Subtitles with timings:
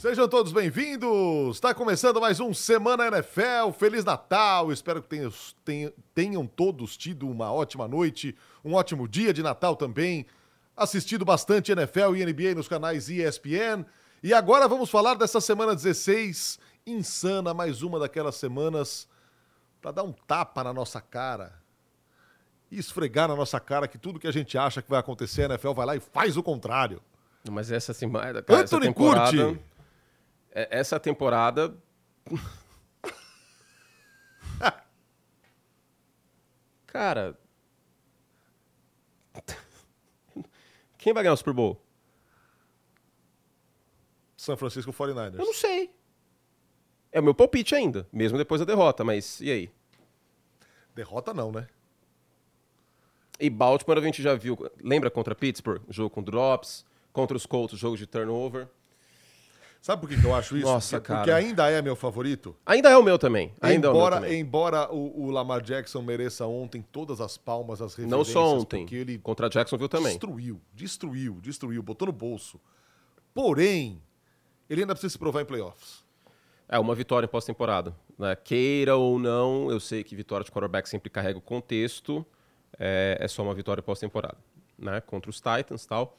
[0.00, 1.56] Sejam todos bem-vindos!
[1.56, 3.70] Está começando mais um Semana NFL.
[3.78, 4.72] Feliz Natal!
[4.72, 5.10] Espero que
[5.62, 8.34] tenham, tenham, todos tido uma ótima noite,
[8.64, 10.24] um ótimo dia de Natal também.
[10.74, 13.84] Assistido bastante NFL e NBA nos canais ESPN.
[14.22, 19.06] E agora vamos falar dessa semana 16, insana, mais uma daquelas semanas
[19.82, 21.60] para dar um tapa na nossa cara
[22.70, 25.56] e esfregar na nossa cara que tudo que a gente acha que vai acontecer, a
[25.56, 27.02] NFL vai lá e faz o contrário.
[27.50, 28.42] Mas essa semana.
[28.42, 29.69] Cara, Anthony essa temporada, Curti!
[30.52, 31.76] É, essa temporada.
[36.90, 37.38] cara.
[40.98, 41.80] Quem vai ganhar o Super Bowl?
[44.36, 45.38] São Francisco 49ers.
[45.38, 45.90] Eu não sei.
[47.12, 49.70] É o meu palpite ainda, mesmo depois da derrota, mas e aí?
[50.94, 51.68] Derrota não, né?
[53.38, 54.58] E Baltimore a gente já viu.
[54.82, 55.82] Lembra contra Pittsburgh?
[55.88, 56.84] Jogo com drops.
[57.12, 58.68] Contra os Colts, jogo de turnover.
[59.80, 60.66] Sabe por que, eu acho isso?
[60.66, 61.20] Nossa, porque, cara.
[61.20, 62.54] Porque ainda é meu favorito.
[62.66, 63.50] Ainda é o meu também.
[63.62, 64.40] Ainda embora, é o meu também.
[64.40, 68.18] Embora o, o, Lamar Jackson mereça ontem todas as palmas, as referências.
[68.18, 68.82] Não só ontem.
[68.82, 70.12] Porque ele contra Jacksonville também.
[70.12, 72.60] Destruiu, destruiu, destruiu, botou no bolso.
[73.32, 74.02] Porém,
[74.68, 76.04] ele ainda precisa se provar em playoffs.
[76.68, 77.96] É, uma vitória em pós-temporada.
[78.18, 78.36] Né?
[78.36, 82.24] Queira ou não, eu sei que vitória de quarterback sempre carrega o contexto.
[82.78, 84.36] É, é só uma vitória pós-temporada.
[84.78, 85.00] Né?
[85.00, 86.18] Contra os Titans e tal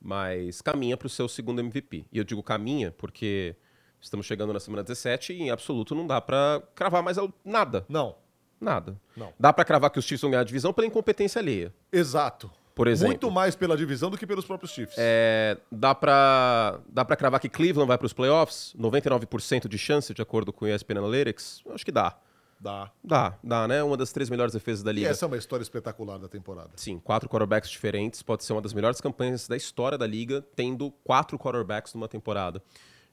[0.00, 2.06] mas caminha para o seu segundo MVP.
[2.12, 3.56] E eu digo caminha porque
[4.00, 7.84] estamos chegando na semana 17 e em absoluto não dá para cravar mais nada.
[7.88, 8.16] Não.
[8.60, 9.00] Nada.
[9.16, 9.32] Não.
[9.38, 11.72] Dá para cravar que os Chiefs vão ganhar a divisão pela incompetência alheia.
[11.92, 12.50] Exato.
[12.74, 13.08] Por exemplo.
[13.08, 14.94] Muito mais pela divisão do que pelos próprios Chiefs.
[14.96, 18.72] É, dá para dá para cravar que Cleveland vai para os playoffs?
[18.78, 21.62] 99% de chance, de acordo com o ESPN Analytics?
[21.72, 22.16] Acho que dá.
[22.60, 22.90] Dá.
[23.04, 23.82] Dá, dá, né?
[23.82, 25.06] Uma das três melhores defesas da liga.
[25.06, 26.70] E essa é uma história espetacular da temporada.
[26.74, 28.22] Sim, quatro quarterbacks diferentes.
[28.22, 32.62] Pode ser uma das melhores campanhas da história da liga, tendo quatro quarterbacks numa temporada.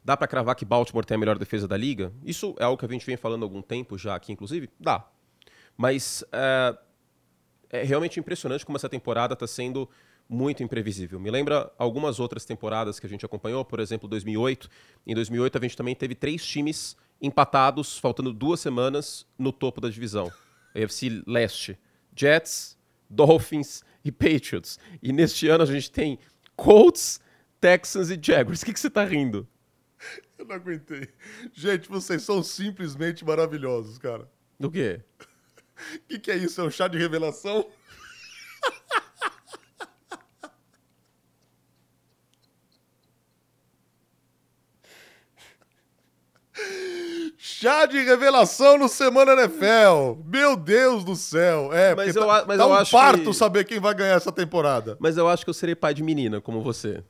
[0.04, 2.12] Dá para cravar que Baltimore tem a melhor defesa da liga?
[2.24, 4.70] Isso é algo que a gente vem falando há algum tempo já aqui, inclusive?
[4.80, 5.08] Dá.
[5.78, 6.78] Mas é,
[7.70, 9.90] é realmente impressionante como essa temporada está sendo
[10.28, 11.20] muito imprevisível.
[11.20, 14.70] Me lembra algumas outras temporadas que a gente acompanhou, por exemplo, 2008.
[15.06, 19.90] Em 2008 a gente também teve três times empatados, faltando duas semanas, no topo da
[19.90, 20.32] divisão.
[20.76, 21.78] AFC Leste.
[22.16, 22.78] Jets,
[23.10, 24.80] Dolphins e Patriots.
[25.02, 26.20] E neste ano a gente tem
[26.56, 27.20] Colts,
[27.60, 28.62] Texans e Jaguars.
[28.62, 29.48] O que, que você tá rindo?
[30.38, 31.10] Eu não aguentei.
[31.54, 34.30] Gente, vocês são simplesmente maravilhosos, cara.
[34.60, 35.02] Do quê?
[35.20, 36.62] O que, que é isso?
[36.62, 37.68] É um chá de revelação?
[47.66, 50.22] Chá de revelação no Semana NFL.
[50.24, 51.74] Meu Deus do céu.
[51.74, 53.34] É, mas eu, tá, mas tá eu um acho parto que...
[53.34, 54.96] saber quem vai ganhar essa temporada.
[55.00, 57.04] Mas eu acho que eu serei pai de menina, como você.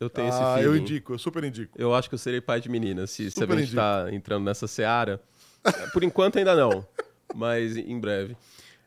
[0.00, 0.64] Eu tenho ah, esse feeling.
[0.64, 1.78] eu indico, eu super indico.
[1.78, 4.66] Eu acho que eu serei pai de menina, se, se a gente tá entrando nessa
[4.66, 5.20] seara.
[5.92, 6.82] Por enquanto ainda não,
[7.34, 8.34] mas em breve.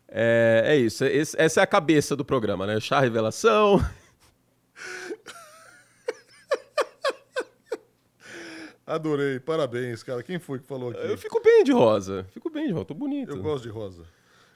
[0.08, 2.80] É, é isso, esse, essa é a cabeça do programa, né?
[2.80, 3.80] Chá revelação,
[8.94, 10.22] Adorei, parabéns, cara.
[10.22, 11.00] Quem foi que falou aqui?
[11.02, 12.28] Eu fico bem de rosa.
[12.32, 13.32] Fico bem de rosa, tô bonito.
[13.32, 14.04] Eu gosto de rosa.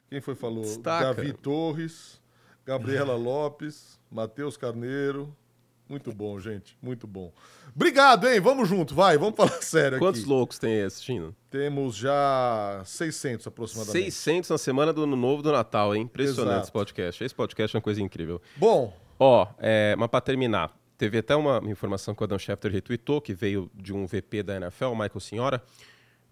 [0.10, 0.62] Quem foi que falou?
[0.62, 1.16] Destaca.
[1.16, 2.22] Davi Torres,
[2.64, 5.36] Gabriela Lopes, Matheus Carneiro.
[5.90, 6.78] Muito bom, gente.
[6.82, 7.34] Muito bom.
[7.76, 8.40] Obrigado, hein?
[8.40, 9.18] Vamos junto, vai.
[9.18, 10.30] Vamos falar sério Quantos aqui.
[10.30, 11.36] loucos tem esse, Chino?
[11.50, 14.12] Temos já 600 aproximadamente.
[14.12, 16.04] 600 na semana do Ano Novo do Natal, hein?
[16.04, 16.64] Impressionante Exato.
[16.66, 17.24] esse podcast.
[17.24, 18.40] Esse podcast é uma coisa incrível.
[18.56, 18.96] Bom.
[19.18, 23.34] Ó, é, mas pra terminar, Teve até uma informação que o Adam Schefter retweetou, que
[23.34, 25.64] veio de um VP da NFL, Michael Senhora.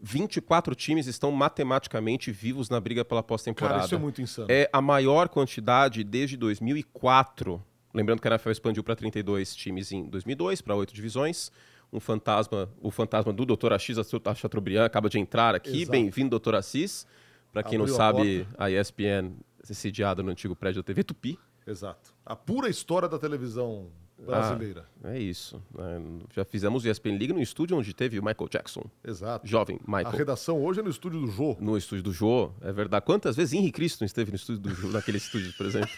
[0.01, 3.75] 24 times estão matematicamente vivos na briga pela pós-temporada.
[3.75, 4.47] Cara, isso é muito insano.
[4.49, 7.63] É a maior quantidade desde 2004.
[7.93, 11.51] Lembrando que a NFL expandiu para 32 times em 2002, para oito divisões.
[11.93, 13.71] Um fantasma, o fantasma do Dr.
[13.71, 13.97] Assis
[14.35, 15.85] Chateaubriand acaba de entrar aqui.
[15.85, 16.55] Bem-vindo, Dr.
[16.55, 17.07] Assis.
[17.53, 19.31] Para quem Abriu não sabe, a, a ESPN
[19.69, 21.39] é sediada no antigo prédio da TV Tupi.
[21.65, 22.13] Exato.
[22.25, 24.85] A pura história da televisão brasileira.
[25.03, 25.61] Ah, é isso.
[25.77, 26.01] É,
[26.33, 28.83] já fizemos o ESPN League no estúdio onde teve o Michael Jackson.
[29.03, 29.47] Exato.
[29.47, 30.07] Jovem Michael.
[30.07, 31.57] A redação hoje é no estúdio do Jô.
[31.59, 33.05] No estúdio do Jô, é verdade.
[33.05, 35.89] Quantas vezes Henry Cristo esteve no estúdio do Jô, naquele estúdio, por exemplo?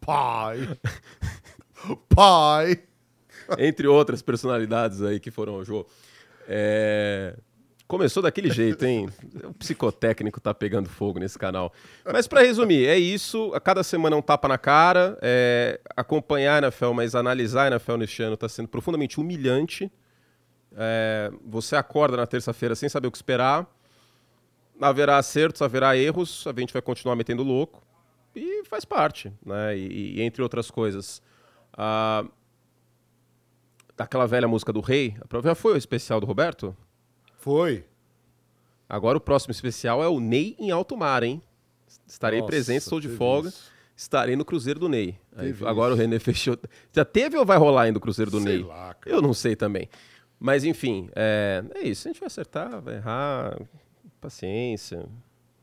[0.00, 0.78] Pai!
[2.08, 2.82] Pai!
[3.58, 5.86] Entre outras personalidades aí que foram ao Jô.
[6.48, 7.36] É...
[7.86, 9.08] Começou daquele jeito, hein?
[9.44, 11.72] O psicotécnico tá pegando fogo nesse canal.
[12.04, 13.52] Mas para resumir, é isso.
[13.54, 15.16] A cada semana é um tapa na cara.
[15.22, 15.80] É...
[15.96, 19.90] Acompanhar a NFL, mas analisar a NFL neste ano está sendo profundamente humilhante.
[20.76, 21.30] É...
[21.44, 23.66] Você acorda na terça-feira sem saber o que esperar.
[24.80, 26.44] Haverá acertos, haverá erros.
[26.46, 27.80] A gente vai continuar metendo louco.
[28.34, 29.78] E faz parte, né?
[29.78, 31.22] E, e entre outras coisas.
[31.72, 32.28] Uh
[33.96, 35.16] daquela velha música do Rei.
[35.42, 36.76] Já foi o especial do Roberto?
[37.46, 37.84] Foi.
[38.88, 41.40] Agora o próximo especial é o Ney em alto mar, hein?
[42.04, 43.50] Estarei Nossa, presente, estou de folga.
[43.50, 43.70] Isso.
[43.96, 45.16] Estarei no Cruzeiro do Ney.
[45.36, 46.58] Aí, agora o René fechou.
[46.92, 48.64] Já teve ou vai rolar ainda o Cruzeiro do sei Ney?
[48.64, 49.88] Lá, Eu não sei também.
[50.40, 52.08] Mas enfim, é, é isso.
[52.08, 53.56] A gente vai acertar, vai errar.
[54.20, 55.06] Paciência.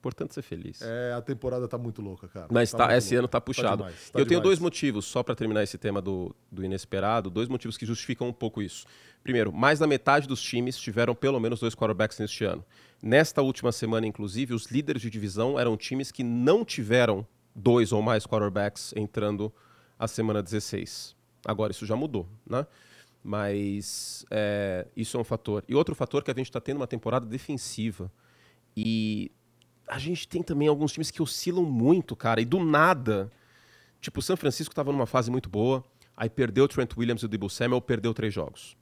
[0.04, 0.82] Importante ser feliz.
[0.82, 2.48] É, a temporada tá muito louca, cara.
[2.52, 3.20] Mas tá tá, esse louca.
[3.20, 3.70] ano tá, tá puxado.
[3.70, 4.28] Tá demais, tá Eu demais.
[4.28, 8.28] tenho dois motivos, só para terminar esse tema do, do inesperado, dois motivos que justificam
[8.28, 8.86] um pouco isso.
[9.24, 12.66] Primeiro, mais da metade dos times tiveram pelo menos dois quarterbacks neste ano.
[13.02, 17.26] Nesta última semana, inclusive, os líderes de divisão eram times que não tiveram
[17.56, 19.54] dois ou mais quarterbacks entrando
[19.98, 21.16] a semana 16.
[21.46, 22.68] Agora, isso já mudou, né?
[23.24, 25.64] Mas é, isso é um fator.
[25.66, 28.12] E outro fator é que a gente está tendo uma temporada defensiva.
[28.76, 29.32] E
[29.88, 33.32] a gente tem também alguns times que oscilam muito, cara, e do nada.
[34.00, 35.84] Tipo, o São Francisco estava numa fase muito boa,
[36.16, 38.76] aí perdeu o Trent Williams e o Debo Samuel, perdeu três jogos.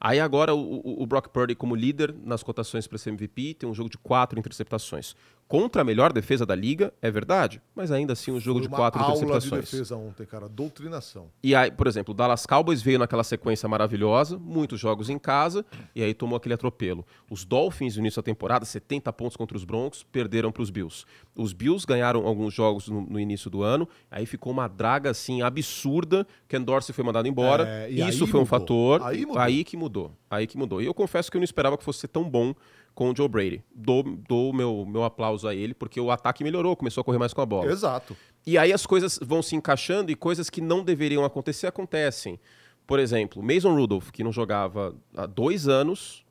[0.00, 3.74] Aí agora o, o, Brock Purdy como líder nas cotações para ser MVP tem um
[3.74, 5.16] jogo de quatro interceptações
[5.48, 8.74] contra a melhor defesa da liga, é verdade, mas ainda assim um jogo Foi de
[8.74, 9.64] quatro aula interceptações.
[9.64, 11.30] de defesa ontem, cara, doutrinação.
[11.42, 15.64] E aí, por exemplo, o Dallas Cowboys veio naquela sequência maravilhosa, muitos jogos em casa,
[15.94, 17.04] e aí tomou aquele atropelo.
[17.30, 21.06] Os Dolphins no início da temporada, 70 pontos contra os Broncos, perderam para os Bills.
[21.34, 25.40] Os Bills ganharam alguns jogos no, no, início do ano, aí ficou uma draga assim
[25.40, 27.66] absurda, Ken Dorsey foi mandado embora.
[27.66, 28.42] É, Isso foi mudou.
[28.42, 29.02] um fator.
[29.02, 30.12] Aí, aí que mudou.
[30.30, 30.82] Aí que mudou.
[30.82, 32.54] E eu confesso que eu não esperava que fosse tão bom
[32.98, 33.62] com o Joe Brady.
[33.72, 37.32] Dou, dou meu, meu aplauso a ele, porque o ataque melhorou, começou a correr mais
[37.32, 37.70] com a bola.
[37.70, 38.16] Exato.
[38.44, 42.40] E aí as coisas vão se encaixando e coisas que não deveriam acontecer acontecem.
[42.84, 46.24] Por exemplo, Mason Rudolph, que não jogava há dois anos,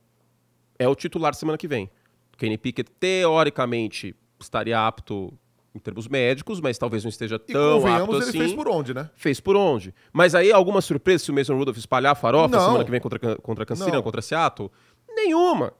[0.78, 1.88] é o titular semana que vem.
[2.36, 5.32] Kenny Pickett, teoricamente, estaria apto
[5.74, 8.28] em termos médicos, mas talvez não esteja tão e apto assim.
[8.28, 9.08] ele fez por onde, né?
[9.14, 9.94] Fez por onde.
[10.12, 12.66] Mas aí, alguma surpresa se o Mason Rudolph espalhar a farofa não.
[12.66, 14.70] semana que vem contra, contra Cancina, contra Seattle?
[15.08, 15.72] Nenhuma.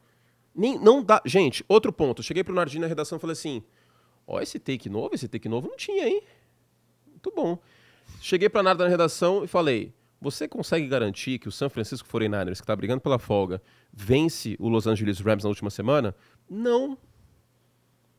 [0.59, 1.23] Nem, não dá.
[1.25, 2.21] Gente, outro ponto.
[2.21, 3.63] cheguei pro Nardim na redação e falei assim:
[4.27, 6.21] ó, esse take novo, esse take novo não tinha, hein?
[7.07, 7.57] Muito bom.
[8.21, 12.55] Cheguei pra Narda na redação e falei: você consegue garantir que o San Francisco 49ers,
[12.55, 13.63] que está brigando pela folga,
[13.93, 16.13] vence o Los Angeles Rams na última semana?
[16.51, 16.99] Não.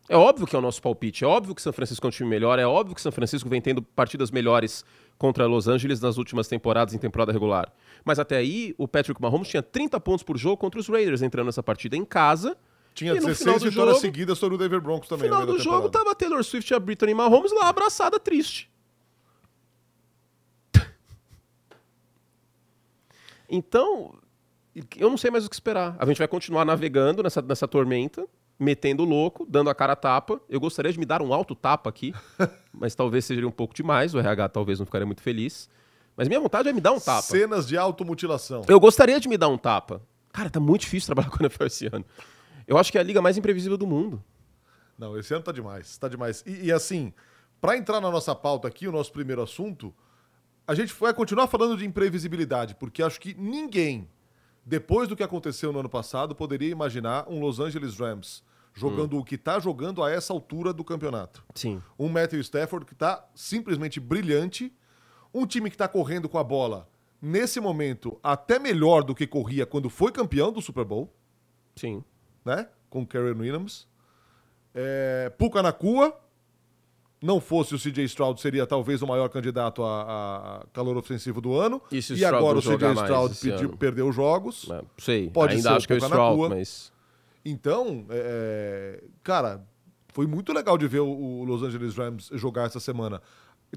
[0.08, 2.30] É óbvio que é o nosso palpite, é óbvio que São Francisco é um time
[2.30, 4.84] melhor, é óbvio que São Francisco vem tendo partidas melhores
[5.20, 7.72] contra Los Angeles nas últimas temporadas em temporada regular.
[8.06, 11.48] Mas até aí, o Patrick Mahomes tinha 30 pontos por jogo contra os Raiders entrando
[11.48, 12.58] nessa partida em casa.
[12.96, 15.30] Tinha 16 vitórias jogo, seguidas sobre o Denver Broncos também.
[15.30, 18.72] No final do jogo tava Taylor Swift e a Brittany Mahomes lá abraçada triste.
[23.50, 24.18] então,
[24.98, 25.98] eu não sei mais o que esperar.
[26.00, 28.26] A gente vai continuar navegando nessa, nessa tormenta
[28.60, 30.42] metendo louco, dando a cara a tapa.
[30.50, 32.14] Eu gostaria de me dar um alto tapa aqui,
[32.74, 34.14] mas talvez seja um pouco demais.
[34.14, 35.70] O RH talvez não ficaria muito feliz.
[36.18, 37.22] Mas minha vontade é me dar um tapa.
[37.22, 38.64] Cenas de automutilação.
[38.68, 40.02] Eu gostaria de me dar um tapa.
[40.34, 42.06] Cara, tá muito difícil trabalhar com a NFL esse ano.
[42.68, 44.22] Eu acho que é a liga mais imprevisível do mundo.
[44.98, 46.44] Não, esse ano tá demais, tá demais.
[46.46, 47.14] E, e assim,
[47.62, 49.96] para entrar na nossa pauta aqui, o nosso primeiro assunto,
[50.68, 54.10] a gente vai continuar falando de imprevisibilidade, porque acho que ninguém,
[54.66, 59.20] depois do que aconteceu no ano passado, poderia imaginar um Los Angeles Rams jogando hum.
[59.20, 61.44] o que está jogando a essa altura do campeonato.
[61.54, 61.82] Sim.
[61.98, 64.74] Um Matthew Stafford que está simplesmente brilhante,
[65.34, 66.88] um time que está correndo com a bola
[67.22, 71.14] nesse momento até melhor do que corria quando foi campeão do Super Bowl.
[71.76, 72.04] Sim.
[72.46, 72.68] Né?
[72.90, 73.88] Com o Karen Williams.
[74.74, 76.18] É, Puka Nakua,
[77.22, 81.56] não fosse o CJ Stroud, seria talvez o maior candidato a, a calor ofensivo do
[81.56, 81.82] ano.
[81.92, 84.70] E, e agora o CJ Stroud pediu, perdeu os jogos.
[84.70, 86.92] É, sei, Pode ainda ser acho que é o Stroud, mas...
[87.44, 89.66] Então, é, é, cara,
[90.10, 93.22] foi muito legal de ver o, o, Los Angeles Rams jogar essa semana.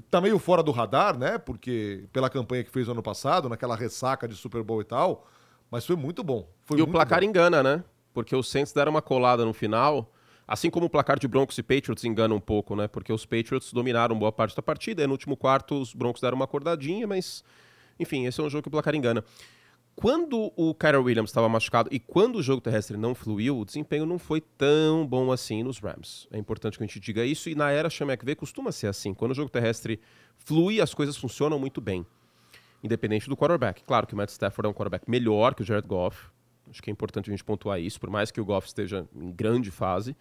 [0.09, 1.37] Tá meio fora do radar, né?
[1.37, 5.27] Porque pela campanha que fez no ano passado, naquela ressaca de Super Bowl e tal,
[5.69, 6.49] mas foi muito bom.
[6.65, 7.27] Foi e muito o placar bom.
[7.27, 7.83] engana, né?
[8.13, 10.11] Porque os Saints deram uma colada no final,
[10.47, 12.87] assim como o placar de Broncos e Patriots engana um pouco, né?
[12.87, 16.35] Porque os Patriots dominaram boa parte da partida, e no último quarto os Broncos deram
[16.35, 17.43] uma acordadinha, mas
[17.99, 19.23] enfim, esse é um jogo que o placar engana.
[19.95, 24.05] Quando o Kyra Williams estava machucado e quando o jogo terrestre não fluiu, o desempenho
[24.05, 26.27] não foi tão bom assim nos Rams.
[26.31, 29.13] É importante que a gente diga isso e na era Sean McVay costuma ser assim.
[29.13, 29.99] Quando o jogo terrestre
[30.37, 32.05] flui, as coisas funcionam muito bem.
[32.83, 33.83] Independente do quarterback.
[33.83, 36.27] Claro que o Matt Stafford é um quarterback melhor que o Jared Goff.
[36.69, 39.31] Acho que é importante a gente pontuar isso, por mais que o Goff esteja em
[39.31, 40.15] grande fase.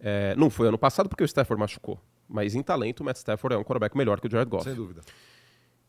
[0.00, 2.00] É, não foi ano passado porque o Stafford machucou.
[2.26, 4.64] Mas em talento, o Matt Stafford é um quarterback melhor que o Jared Goff.
[4.64, 5.02] Sem dúvida.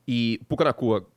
[0.08, 1.08] E Puka Nakua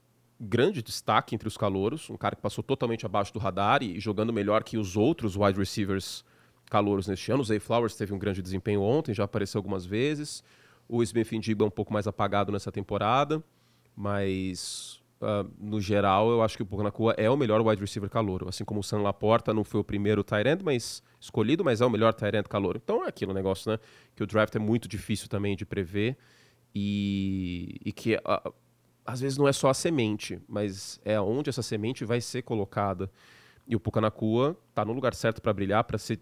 [0.40, 4.33] grande destaque entre os calouros, um cara que passou totalmente abaixo do radar e, jogando
[4.33, 6.25] melhor que os outros wide receivers
[6.71, 7.42] calouros neste ano.
[7.42, 10.45] O Zay Flowers teve um grande desempenho ontem, já apareceu algumas vezes.
[10.88, 13.42] O Smith Indiba é um pouco mais apagado nessa temporada,
[13.97, 18.49] mas uh, no geral, eu acho que o Pucanacua é o melhor wide receiver calouro.
[18.49, 21.87] Assim como o San Laporta não foi o primeiro tight end, mas escolhido, mas é
[21.87, 22.80] o melhor tight end calouro.
[22.83, 23.78] Então é aquilo, negócio, né?
[24.14, 26.16] Que o draft é muito difícil também de prever
[26.75, 28.54] e, e que uh,
[29.08, 33.10] às vezes não é só a semente, mas é onde essa semente vai ser colocada.
[33.66, 36.20] E o Pucanacua está no lugar certo para brilhar, para ser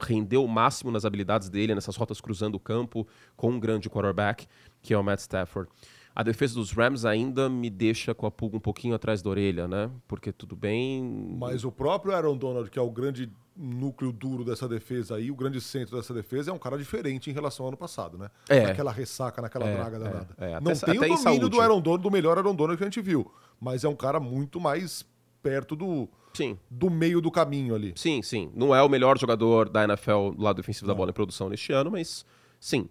[0.00, 3.06] render o máximo nas habilidades dele, nessas rotas cruzando o campo,
[3.36, 4.48] com um grande quarterback,
[4.82, 5.70] que é o Matt Stafford.
[6.16, 9.68] A defesa dos Rams ainda me deixa com a pulga um pouquinho atrás da orelha,
[9.68, 9.90] né?
[10.08, 11.36] Porque tudo bem.
[11.38, 15.36] Mas o próprio Aaron Donald, que é o grande núcleo duro dessa defesa aí, o
[15.36, 18.30] grande centro dessa defesa, é um cara diferente em relação ao ano passado, né?
[18.48, 18.62] É.
[18.68, 20.28] Naquela ressaca, naquela É, draga é, danada.
[20.38, 20.54] é.
[20.54, 23.02] Até- Não tem o domínio do Aaron Donald, do melhor Aaron Donald que a gente
[23.02, 23.30] viu.
[23.60, 25.04] Mas é um cara muito mais
[25.42, 27.92] perto do, Sim, do meio do caminho ali.
[27.94, 28.50] sim, sim.
[28.54, 31.72] Não é o melhor jogador da NFL do lado defensivo da bola em produção neste
[31.72, 32.24] ano, mas
[32.58, 32.88] sim.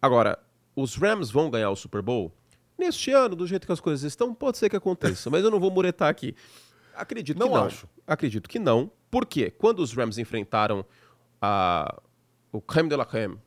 [0.00, 0.38] Agora,
[0.74, 2.32] os Rams vão ganhar o Super Bowl?
[2.78, 5.58] Neste ano, do jeito que as coisas estão, pode ser que aconteça, mas eu não
[5.58, 6.34] vou muretar aqui.
[6.94, 7.64] Acredito Não que não.
[7.64, 7.88] acho.
[8.06, 8.90] Acredito que não.
[9.10, 9.50] Por quê?
[9.50, 10.84] Quando os Rams enfrentaram
[11.40, 12.00] a,
[12.52, 13.38] o creme de la creme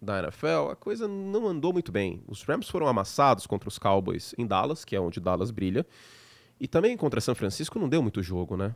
[0.00, 2.22] da NFL, a coisa não andou muito bem.
[2.28, 5.86] Os Rams foram amassados contra os Cowboys em Dallas, que é onde Dallas brilha.
[6.60, 8.74] E também contra São Francisco não deu muito jogo, né?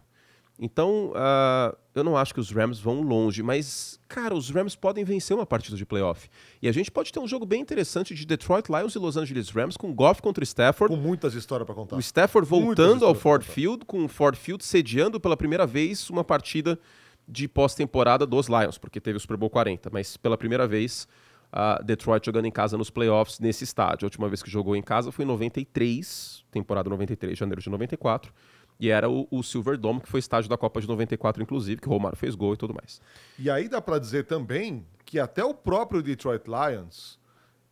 [0.58, 5.04] Então, ah, eu não acho que os Rams vão longe, mas, cara, os Rams podem
[5.04, 6.28] vencer uma partida de playoff.
[6.60, 9.48] E a gente pode ter um jogo bem interessante de Detroit Lions e Los Angeles
[9.48, 10.94] Rams com Goff contra Stafford.
[10.94, 11.96] Com muitas histórias pra contar.
[11.96, 13.42] O Stafford voltando ao Ford.
[13.42, 16.78] Field, com o Ford Field sediando pela primeira vez uma partida
[17.26, 21.08] de pós-temporada dos Lions, porque teve o Super Bowl 40, mas pela primeira vez
[21.52, 24.04] a Detroit jogando em casa nos playoffs nesse estádio.
[24.04, 28.32] A última vez que jogou em casa foi em 93, temporada 93, janeiro de 94,
[28.80, 31.86] e era o, o Silver Dome, que foi estádio da Copa de 94, inclusive, que
[31.86, 33.00] o Romário fez gol e tudo mais.
[33.38, 37.18] E aí dá pra dizer também que até o próprio Detroit Lions,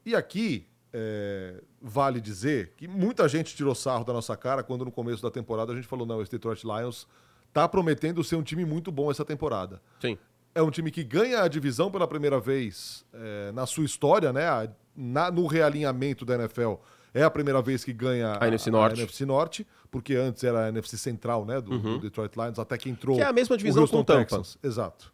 [0.04, 4.90] e aqui é, vale dizer que muita gente tirou sarro da nossa cara quando no
[4.92, 7.06] começo da temporada a gente falou: não, esse Detroit Lions
[7.52, 9.80] tá prometendo ser um time muito bom essa temporada.
[10.00, 10.18] Sim.
[10.54, 14.46] É um time que ganha a divisão pela primeira vez é, na sua história, né?
[14.48, 16.74] A- na- no realinhamento da NFL.
[17.14, 19.00] É a primeira vez que ganha A NFC Norte.
[19.00, 21.60] NFC Norte, porque antes era a NFC Central, né?
[21.60, 23.14] Do, do Detroit Lions, até que entrou.
[23.16, 23.20] Uhum.
[23.20, 24.20] Que é a mesma divisão com o Tampa.
[24.20, 24.58] Texans.
[24.62, 25.12] Exato.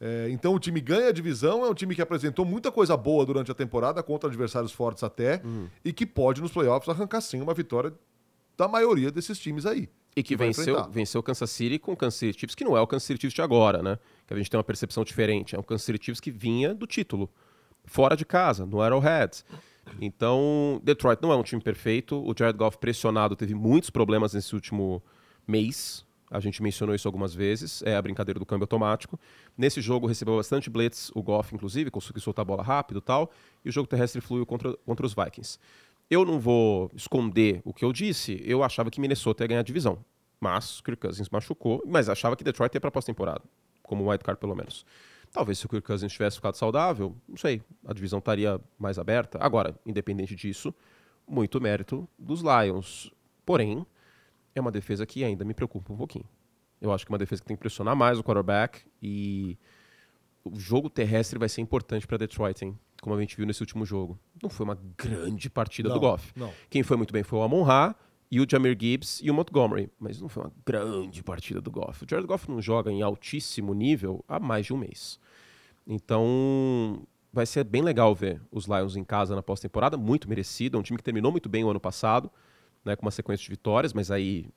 [0.00, 3.24] É, então o time ganha a divisão, é um time que apresentou muita coisa boa
[3.24, 5.68] durante a temporada, contra adversários fortes até, Uhum.
[5.84, 7.92] e que pode nos playoffs arrancar sim uma vitória
[8.56, 9.88] da maioria desses times aí.
[10.16, 12.76] E que vai venceu, venceu o Kansas City com o Kansas City Chiefs, que não
[12.76, 13.98] é o Kansas City Chiefs de agora, né?
[14.26, 15.54] Que a gente tem uma percepção diferente.
[15.56, 17.30] É um Kansas City Chiefs que vinha do título,
[17.84, 19.42] fora de casa, no Arrowhead.
[20.00, 22.16] Então, Detroit não é um time perfeito.
[22.16, 25.02] O Jared Goff pressionado teve muitos problemas nesse último
[25.46, 26.04] mês.
[26.30, 27.82] A gente mencionou isso algumas vezes.
[27.82, 29.20] É a brincadeira do câmbio automático.
[29.56, 33.30] Nesse jogo recebeu bastante blitz, o Goff, inclusive, conseguiu soltar a bola rápido e tal.
[33.64, 35.58] E o jogo terrestre fluiu contra, contra os Vikings.
[36.10, 38.40] Eu não vou esconder o que eu disse.
[38.44, 39.98] Eu achava que Minnesota ia ganhar a divisão.
[40.40, 41.82] Mas Kirk Cousins machucou.
[41.86, 43.42] Mas achava que Detroit ia para a pós-temporada.
[43.82, 44.86] Como wildcard, pelo menos.
[45.32, 49.38] Talvez se o Kirk Cousins tivesse ficado saudável, não sei, a divisão estaria mais aberta.
[49.40, 50.74] Agora, independente disso,
[51.26, 53.10] muito mérito dos Lions.
[53.46, 53.86] Porém,
[54.54, 56.26] é uma defesa que ainda me preocupa um pouquinho.
[56.80, 59.56] Eu acho que é uma defesa que tem que pressionar mais o quarterback e
[60.44, 62.78] o jogo terrestre vai ser importante para Detroit, hein?
[63.00, 64.18] Como a gente viu nesse último jogo.
[64.42, 66.32] Não foi uma grande partida Não, do Goff.
[66.36, 66.52] não.
[66.68, 67.94] Quem foi muito bem foi o Amon-Ra
[68.30, 72.04] e o Jamir Gibbs e o Montgomery, mas não foi uma grande partida do Goff.
[72.04, 75.18] O Jared Goff não joga em altíssimo nível há mais de um mês.
[75.86, 80.76] Então, vai ser bem legal ver os Lions em casa na pós-temporada, muito merecido.
[80.76, 82.30] É um time que terminou muito bem o ano passado,
[82.84, 84.48] né, com uma sequência de vitórias, mas aí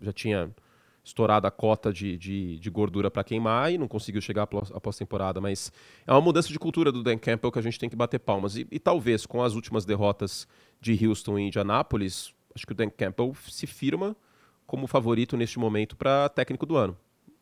[0.00, 0.54] já tinha
[1.04, 5.40] estourado a cota de, de, de gordura para queimar e não conseguiu chegar à pós-temporada.
[5.40, 5.72] Mas
[6.06, 8.56] é uma mudança de cultura do Dan Campbell que a gente tem que bater palmas.
[8.56, 10.46] E, e talvez com as últimas derrotas
[10.80, 14.16] de Houston e Indianápolis, acho que o Dan Campbell se firma
[14.66, 16.96] como favorito neste momento para técnico do ano.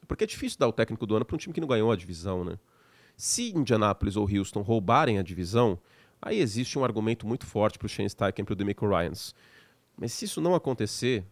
[0.09, 1.97] Porque é difícil dar o técnico do ano para um time que não ganhou a
[1.97, 2.59] divisão, né?
[3.21, 5.79] Se Indianapolis ou Houston roubarem a divisão,
[6.23, 9.35] aí existe um argumento muito forte para o Shane Steichen e para o Demico Ryans.
[9.97, 11.25] Mas se isso não acontecer,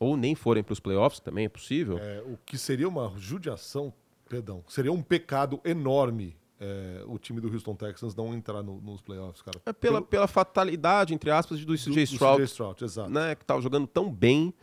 [0.00, 3.92] ou nem forem para os playoffs, também é possível, É, o que seria uma judiação,
[4.28, 9.02] perdão, seria um pecado enorme é, o time do Houston Texans não entrar no- nos
[9.02, 9.60] playoffs, cara.
[9.66, 13.10] é pela, Pelo- pela fatalidade, entre aspas, do do- CJ do Stroud, CJ Stroud, exato.
[13.10, 14.54] né, que estava jogando tão bem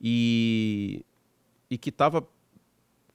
[0.00, 1.04] e,
[1.70, 2.26] e que estava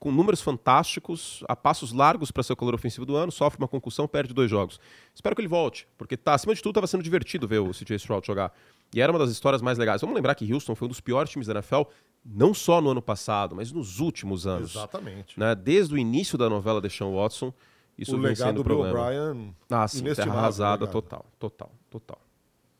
[0.04, 3.66] com números fantásticos, a passos largos para ser o calor ofensivo do ano, sofre uma
[3.66, 4.78] concussão, perde dois jogos.
[5.14, 7.96] Espero que ele volte, porque tá, acima de tudo estava sendo divertido ver o CJ
[7.96, 8.52] Stroud jogar.
[8.94, 10.02] E era uma das histórias mais legais.
[10.02, 11.84] Vamos lembrar que Houston foi um dos piores times da NFL,
[12.22, 14.72] não só no ano passado, mas nos últimos anos.
[14.72, 15.40] Exatamente.
[15.40, 15.54] Né?
[15.54, 17.50] Desde o início da novela de Sean Watson,
[17.96, 19.30] isso o vem legado sendo do um Bill problema.
[19.30, 20.92] O'Brien, Ah, sim, terra arrasada legado.
[20.92, 22.18] total, total, total.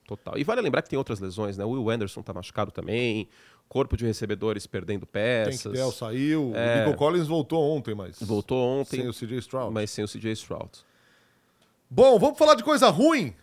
[0.07, 0.37] Total.
[0.37, 1.65] E vale lembrar que tem outras lesões, né?
[1.65, 3.27] O Will Anderson tá machucado também,
[3.69, 5.63] corpo de recebedores perdendo peças.
[5.63, 6.83] Tank Dell saiu, é...
[6.83, 8.19] o Nico Collins voltou ontem, mas...
[8.21, 9.01] Voltou ontem.
[9.01, 9.73] Sem o CJ Stroud.
[9.73, 10.71] Mas sem o CJ Stroud.
[11.91, 13.35] Bom, vamos falar de coisa ruim?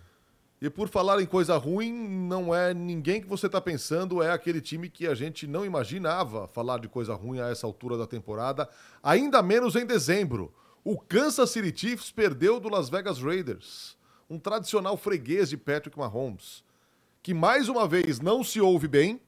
[0.61, 4.61] E por falar em coisa ruim, não é ninguém que você está pensando, é aquele
[4.61, 8.69] time que a gente não imaginava falar de coisa ruim a essa altura da temporada,
[9.01, 10.53] ainda menos em dezembro.
[10.83, 13.97] O Kansas City Chiefs perdeu do Las Vegas Raiders,
[14.29, 16.63] um tradicional freguês de Patrick Mahomes,
[17.23, 19.19] que mais uma vez não se ouve bem,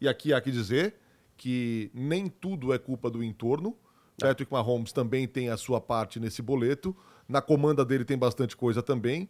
[0.00, 0.94] e aqui há que dizer
[1.36, 3.76] que nem tudo é culpa do entorno.
[4.18, 6.94] Patrick Mahomes também tem a sua parte nesse boleto.
[7.28, 9.28] Na comanda dele tem bastante coisa também.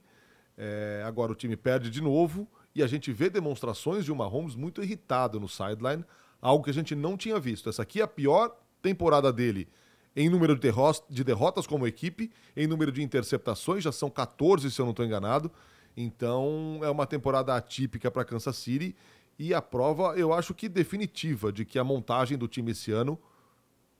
[0.57, 4.55] É, agora o time perde de novo e a gente vê demonstrações de uma Mahomes
[4.55, 6.05] muito irritado no sideline,
[6.41, 7.69] algo que a gente não tinha visto.
[7.69, 9.69] Essa aqui é a pior temporada dele
[10.15, 10.69] em número de,
[11.09, 15.05] de derrotas como equipe, em número de interceptações, já são 14 se eu não estou
[15.05, 15.51] enganado.
[15.97, 18.97] Então é uma temporada atípica para Kansas City
[19.41, 23.19] e a prova, eu acho que definitiva, de que a montagem do time esse ano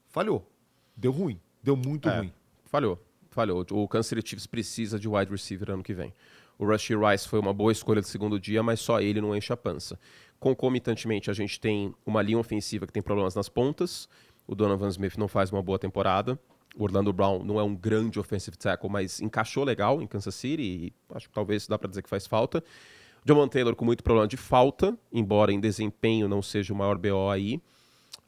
[0.07, 0.47] falhou.
[0.95, 2.33] Deu ruim, deu muito é, ruim.
[2.67, 3.65] Falhou, falhou.
[3.71, 6.13] O Kansas City Chiefs precisa de wide receiver ano que vem.
[6.59, 9.51] O Rushy Rice foi uma boa escolha de segundo dia, mas só ele não enche
[9.51, 9.99] a pança.
[10.39, 14.11] Concomitantemente, a gente tem uma linha ofensiva que tem problemas nas pontas.
[14.47, 16.39] O Donovan Smith não faz uma boa temporada.
[16.77, 20.63] O Orlando Brown não é um grande offensive tackle, mas encaixou legal em Kansas City
[20.63, 22.63] e acho que talvez dá para dizer que faz falta.
[23.25, 27.31] John Taylor com muito problema de falta, embora em desempenho não seja o maior BO
[27.31, 27.61] aí.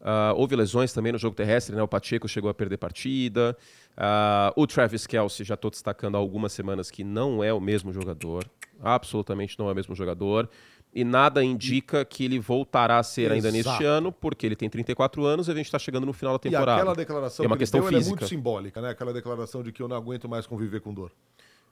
[0.01, 1.83] Uh, houve lesões também no jogo terrestre, né?
[1.83, 3.57] O Pacheco chegou a perder partida.
[3.93, 7.93] Uh, o Travis Kelsey, já estou destacando há algumas semanas que não é o mesmo
[7.93, 8.45] jogador.
[8.83, 10.49] Absolutamente não é o mesmo jogador.
[10.95, 13.35] E nada indica que ele voltará a ser Exato.
[13.35, 16.35] ainda neste ano, porque ele tem 34 anos e a gente está chegando no final
[16.35, 16.73] da temporada.
[16.73, 18.09] E aquela declaração é uma que questão deu, física.
[18.09, 18.91] é muito simbólica, né?
[18.91, 21.13] Aquela declaração de que eu não aguento mais conviver com dor.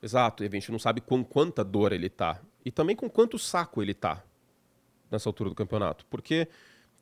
[0.03, 2.41] Exato, e a gente não sabe com quanta dor ele está.
[2.65, 4.23] E também com quanto saco ele está
[5.11, 6.07] nessa altura do campeonato.
[6.07, 6.49] Porque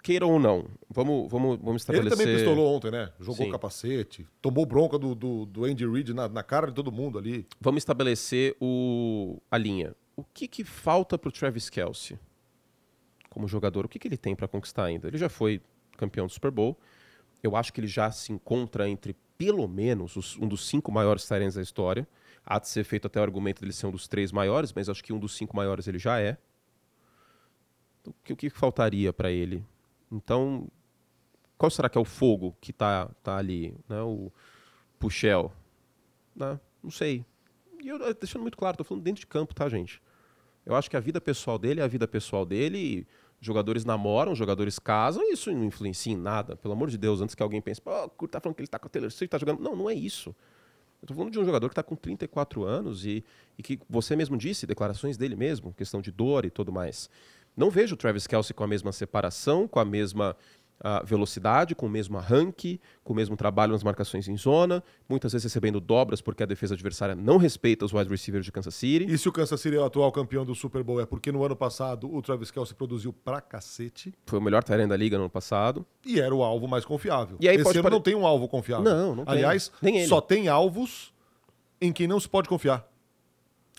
[0.02, 2.12] queira ou não, vamos, vamos, vamos estabelecer...
[2.12, 3.13] Ele também pistolou ontem, né?
[3.21, 3.52] Jogou Sim.
[3.52, 7.47] capacete, tomou bronca do, do, do Andy Reid na, na, cara de todo mundo ali.
[7.61, 9.95] Vamos estabelecer o, a linha.
[10.17, 12.19] O que, que falta para o Travis Kelsey
[13.30, 13.84] como jogador?
[13.84, 15.08] O que, que ele tem para conquistar ainda?
[15.08, 15.61] Ele já foi
[15.97, 16.76] campeão do Super Bowl.
[17.43, 21.26] Eu acho que ele já se encontra entre, pelo menos, os, um dos cinco maiores
[21.26, 22.08] Tyrants da história.
[22.50, 25.04] Há de ser feito até o argumento dele ser um dos três maiores, mas acho
[25.04, 26.39] que um dos cinco maiores ele já é.
[28.06, 29.63] O que, o que faltaria para ele?
[30.11, 30.67] Então,
[31.58, 33.76] qual será que é o fogo que está tá ali?
[33.87, 34.00] Né?
[34.00, 34.32] O
[34.99, 35.52] Puxel?
[36.34, 36.58] Né?
[36.82, 37.23] Não sei.
[37.82, 40.00] E eu deixando muito claro, estou falando dentro de campo, tá, gente?
[40.65, 43.06] Eu acho que a vida pessoal dele é a vida pessoal dele.
[43.43, 46.56] jogadores namoram, jogadores casam, e isso não influencia em nada.
[46.56, 48.78] Pelo amor de Deus, antes que alguém pense, pô, o tá falando que ele está
[48.78, 49.61] com a Taylor Swift, tá jogando.
[49.61, 50.34] Não, não é isso.
[51.00, 53.25] Estou falando de um jogador que está com 34 anos e,
[53.56, 57.08] e que você mesmo disse, declarações dele mesmo, questão de dor e tudo mais.
[57.56, 60.37] Não vejo o Travis Kelsey com a mesma separação, com a mesma
[60.80, 65.32] uh, velocidade, com o mesmo arranque, com o mesmo trabalho nas marcações em zona, muitas
[65.32, 69.10] vezes recebendo dobras porque a defesa adversária não respeita os wide receivers de Kansas City.
[69.10, 71.45] E se o Kansas City é o atual campeão do Super Bowl é porque no
[71.45, 74.14] ano passado o Travis Kelsey produziu pra cacete.
[74.26, 75.86] Foi o melhor terreno da liga no ano passado.
[76.04, 77.36] E era o alvo mais confiável.
[77.41, 77.95] E aí Esse pode ano pare...
[77.95, 78.84] não tem um alvo confiável.
[78.84, 79.34] Não, não tem.
[79.34, 79.73] Aliás,
[80.08, 81.12] só tem alvos
[81.80, 82.86] em quem não se pode confiar.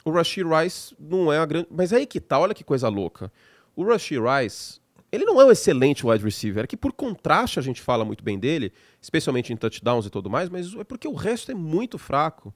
[0.03, 1.67] O Rashid Rice não é a grande.
[1.69, 3.31] Mas aí que tá, olha que coisa louca.
[3.75, 4.79] O Rushy Rice,
[5.11, 8.23] ele não é um excelente wide receiver, é que por contraste a gente fala muito
[8.23, 11.97] bem dele, especialmente em touchdowns e tudo mais, mas é porque o resto é muito
[11.97, 12.53] fraco.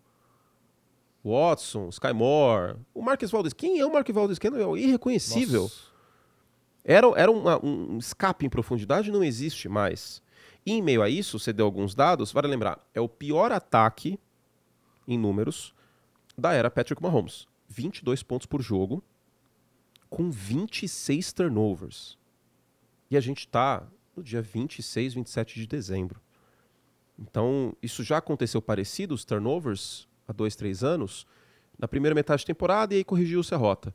[1.23, 3.53] Watson, Sky Moore, o Marcus Valdez.
[3.53, 4.37] Quem é o Marcus Valdez?
[4.37, 5.63] Quem é irreconhecível.
[5.63, 5.93] Nossa.
[6.83, 10.21] Era, era uma, um escape em profundidade, não existe mais.
[10.65, 14.19] E em meio a isso, você deu alguns dados, vale lembrar, é o pior ataque
[15.07, 15.73] em números
[16.37, 17.47] da era Patrick Mahomes.
[17.69, 19.03] 22 pontos por jogo,
[20.09, 22.17] com 26 turnovers.
[23.13, 26.19] E a gente está no dia 26, 27 de dezembro.
[27.15, 31.27] Então, isso já aconteceu parecido, os turnovers, há dois, três anos,
[31.77, 33.93] na primeira metade de temporada, e aí corrigiu-se a rota.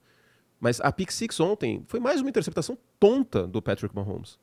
[0.60, 4.38] Mas a pick six ontem foi mais uma interceptação tonta do Patrick Mahomes.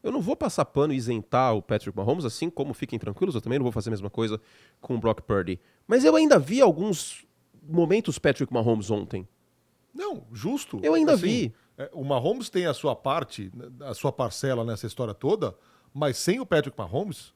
[0.00, 3.40] Eu não vou passar pano e isentar o Patrick Mahomes, assim como fiquem tranquilos, eu
[3.40, 4.40] também não vou fazer a mesma coisa
[4.80, 5.58] com o Brock Purdy.
[5.88, 7.26] Mas eu ainda vi alguns
[7.68, 9.26] momentos Patrick Mahomes ontem
[9.94, 10.80] não, justo.
[10.82, 11.54] Eu ainda assim, vi.
[11.76, 15.54] É, o Mahomes tem a sua parte, a sua parcela nessa história toda,
[15.92, 17.32] mas sem o Patrick Mahomes,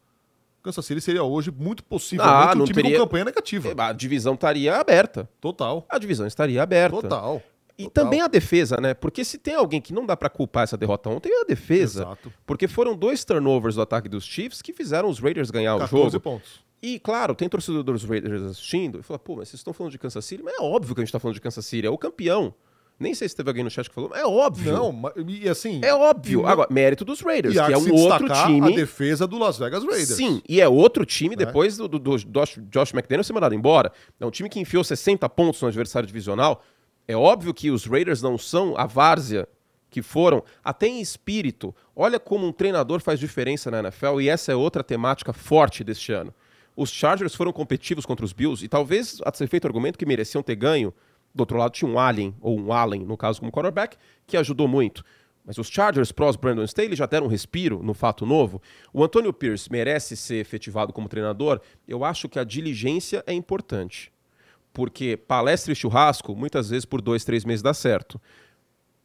[0.62, 2.98] Kansas City seria hoje muito possivelmente ah, um time teria...
[2.98, 3.74] com campanha negativa.
[3.78, 5.28] A divisão estaria aberta.
[5.40, 5.84] Total.
[5.88, 7.00] A divisão estaria aberta.
[7.00, 7.42] Total.
[7.78, 8.04] E Total.
[8.04, 8.92] também a defesa, né?
[8.92, 12.02] Porque se tem alguém que não dá para culpar essa derrota ontem, é a defesa.
[12.02, 12.32] Exato.
[12.44, 16.10] Porque foram dois turnovers do ataque dos Chiefs que fizeram os Raiders ganhar o jogo.
[16.10, 16.68] 14 pontos.
[16.82, 19.98] E, claro, tem torcedor dos Raiders assistindo e fala, pô, mas vocês estão falando de
[19.98, 20.42] Kansas City?
[20.42, 22.54] Mas é óbvio que a gente está falando de Kansas City, é o campeão.
[22.98, 24.72] Nem sei se teve alguém no chat que falou, é óbvio.
[24.72, 25.80] Não, e assim.
[25.84, 26.44] É óbvio.
[26.46, 28.72] Agora, mérito dos Raiders, que é um outro time.
[28.72, 30.16] a defesa do Las Vegas Raiders.
[30.16, 31.44] Sim, e é outro time Né?
[31.44, 33.92] depois do, do, do Josh, Josh McDaniel ser mandado embora.
[34.18, 36.62] É um time que enfiou 60 pontos no adversário divisional.
[37.06, 39.48] É óbvio que os Raiders não são a várzea
[39.90, 41.74] que foram, até em espírito.
[41.94, 46.12] Olha como um treinador faz diferença na NFL e essa é outra temática forte deste
[46.12, 46.34] ano.
[46.76, 50.04] Os Chargers foram competitivos contra os Bills e talvez a ser feito o argumento que
[50.04, 50.92] mereciam ter ganho.
[51.34, 54.66] Do outro lado tinha um Allen, ou um Allen, no caso como quarterback, que ajudou
[54.66, 55.04] muito.
[55.48, 58.60] Mas os Chargers prós Brandon Staley já deram um respiro no fato novo.
[58.92, 61.58] O Antonio Pierce merece ser efetivado como treinador?
[61.86, 64.12] Eu acho que a diligência é importante.
[64.74, 68.20] Porque palestra e churrasco, muitas vezes por dois, três meses dá certo.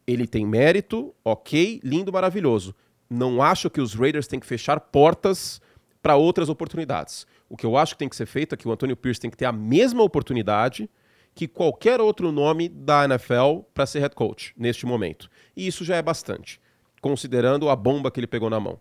[0.05, 2.75] Ele tem mérito, ok, lindo, maravilhoso.
[3.09, 5.61] Não acho que os Raiders têm que fechar portas
[6.01, 7.25] para outras oportunidades.
[7.47, 9.29] O que eu acho que tem que ser feito é que o Antonio Pierce tem
[9.29, 10.89] que ter a mesma oportunidade
[11.33, 15.29] que qualquer outro nome da NFL para ser head coach neste momento.
[15.55, 16.61] E isso já é bastante,
[17.01, 18.79] considerando a bomba que ele pegou na mão.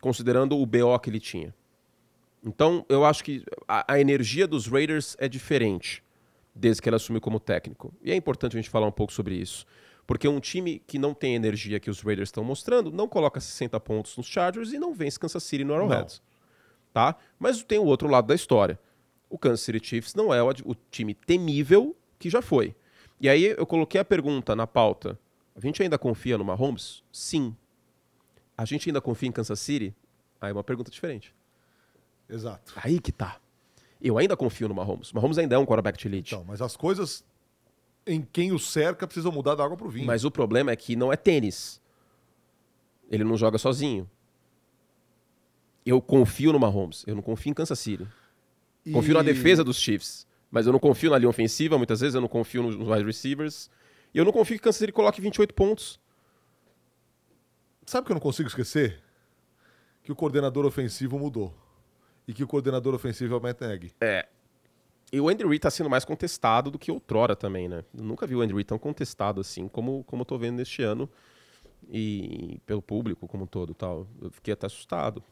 [0.00, 1.54] Considerando o BO que ele tinha.
[2.44, 6.02] Então, eu acho que a, a energia dos Raiders é diferente
[6.54, 7.94] desde que ele assumiu como técnico.
[8.02, 9.64] E é importante a gente falar um pouco sobre isso.
[10.06, 13.40] Porque um time que não tem a energia que os Raiders estão mostrando não coloca
[13.40, 16.20] 60 pontos nos Chargers e não vence Kansas City no Arrowhead.
[16.92, 17.16] Tá?
[17.38, 18.78] Mas tem o outro lado da história.
[19.32, 22.76] O Kansas City Chiefs não é o, o time temível que já foi.
[23.18, 25.18] E aí eu coloquei a pergunta na pauta.
[25.56, 27.02] A gente ainda confia no Mahomes?
[27.10, 27.56] Sim.
[28.54, 29.96] A gente ainda confia em Kansas City?
[30.38, 31.34] Aí é uma pergunta diferente.
[32.28, 32.74] Exato.
[32.76, 33.40] Aí que tá.
[34.02, 35.10] Eu ainda confio no Mahomes.
[35.14, 36.34] Mahomes ainda é um quarterback de elite.
[36.34, 37.24] Então, mas as coisas
[38.06, 40.06] em quem o cerca precisam mudar da água pro vinho.
[40.06, 41.80] Mas o problema é que não é tênis.
[43.10, 44.10] Ele não joga sozinho.
[45.86, 47.02] Eu confio no Mahomes.
[47.06, 48.06] Eu não confio em Kansas City.
[48.84, 50.26] E- Confio na defesa dos Chiefs.
[50.50, 52.14] Mas eu não confio na linha ofensiva, muitas vezes.
[52.14, 53.70] Eu não confio nos wide receivers.
[54.12, 55.98] E eu não confio que Kansas City coloque 28 pontos.
[57.86, 59.00] Sabe o que eu não consigo esquecer?
[60.02, 61.54] Que o coordenador ofensivo mudou.
[62.28, 63.92] E que o coordenador ofensivo é o Matt Nagy.
[64.00, 64.28] É.
[65.12, 67.84] E o Andy Reid tá sendo mais contestado do que outrora também, né?
[67.96, 70.82] Eu nunca vi o Andy Reid tão contestado assim como, como eu tô vendo neste
[70.82, 71.08] ano.
[71.90, 74.06] E pelo público como um todo tal.
[74.20, 75.22] Eu fiquei até assustado.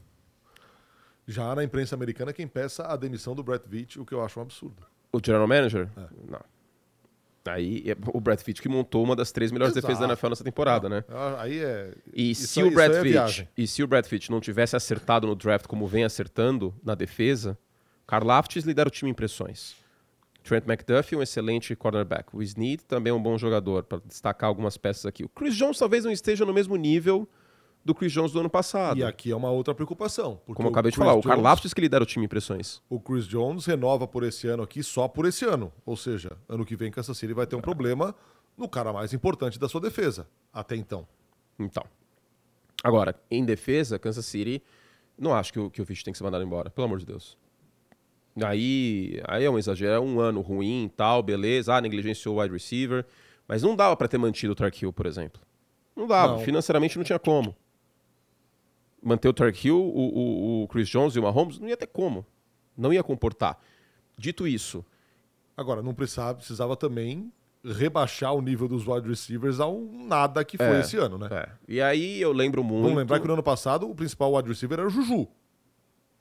[1.31, 4.39] Já na imprensa americana, quem peça a demissão do Brett Veach, o que eu acho
[4.41, 4.83] um absurdo.
[5.13, 5.89] O general manager?
[5.97, 6.01] É.
[6.29, 6.41] Não.
[7.47, 9.87] Aí é o Brett Veach que montou uma das três melhores Exato.
[9.87, 11.05] defesas da NFL nessa temporada, né?
[11.09, 11.95] Ah, Aí é.
[12.13, 13.49] E isso se aí- o Brett é viagem.
[13.57, 17.57] e se o Brett Veach não tivesse acertado no draft como vem acertando na defesa,
[18.07, 19.75] Karlaftis lidera o time em impressões.
[20.43, 22.35] Trent McDuffie, um excelente cornerback.
[22.35, 25.23] O Snead também é um bom jogador, para destacar algumas peças aqui.
[25.25, 27.29] O Chris Jones talvez não esteja no mesmo nível
[27.85, 28.99] do Chris Jones do ano passado.
[28.99, 30.37] E aqui é uma outra preocupação.
[30.45, 32.25] porque Como eu o acabei de Chris falar, o Jones- Karlaftis que lidera o time
[32.25, 32.83] em impressões.
[32.89, 35.73] O Chris Jones renova por esse ano aqui só por esse ano.
[35.87, 38.15] Ou seja, ano que vem Kansas City vai ter um problema
[38.57, 40.27] no cara mais importante da sua defesa.
[40.53, 41.07] Até então.
[41.59, 41.85] Então.
[42.85, 44.63] Agora, em defesa, Kansas City,
[45.19, 47.07] não acho que o, que o Fish tem que ser mandado embora, pelo amor de
[47.07, 47.37] Deus.
[48.45, 51.75] Aí, aí é um exagero, é um ano ruim e tal, beleza.
[51.75, 53.05] Ah, negligenciou o wide receiver.
[53.47, 55.41] Mas não dava pra ter mantido o Tark Hill, por exemplo.
[55.97, 56.41] Não dava, Não.
[56.41, 57.55] financeiramente não tinha como.
[59.03, 61.87] Manter o Tark Hill, o, o, o Chris Jones e o Mahomes, não ia ter
[61.87, 62.27] como.
[62.77, 63.59] Não ia comportar.
[64.19, 64.85] Dito isso,
[65.61, 67.31] Agora, não precisava, precisava também
[67.63, 71.29] rebaixar o nível dos wide receivers ao nada que foi É, esse ano, né?
[71.31, 71.49] é.
[71.69, 72.85] E aí eu lembro muito.
[72.85, 75.29] Vamos lembrar que no ano passado o principal wide receiver era o Juju,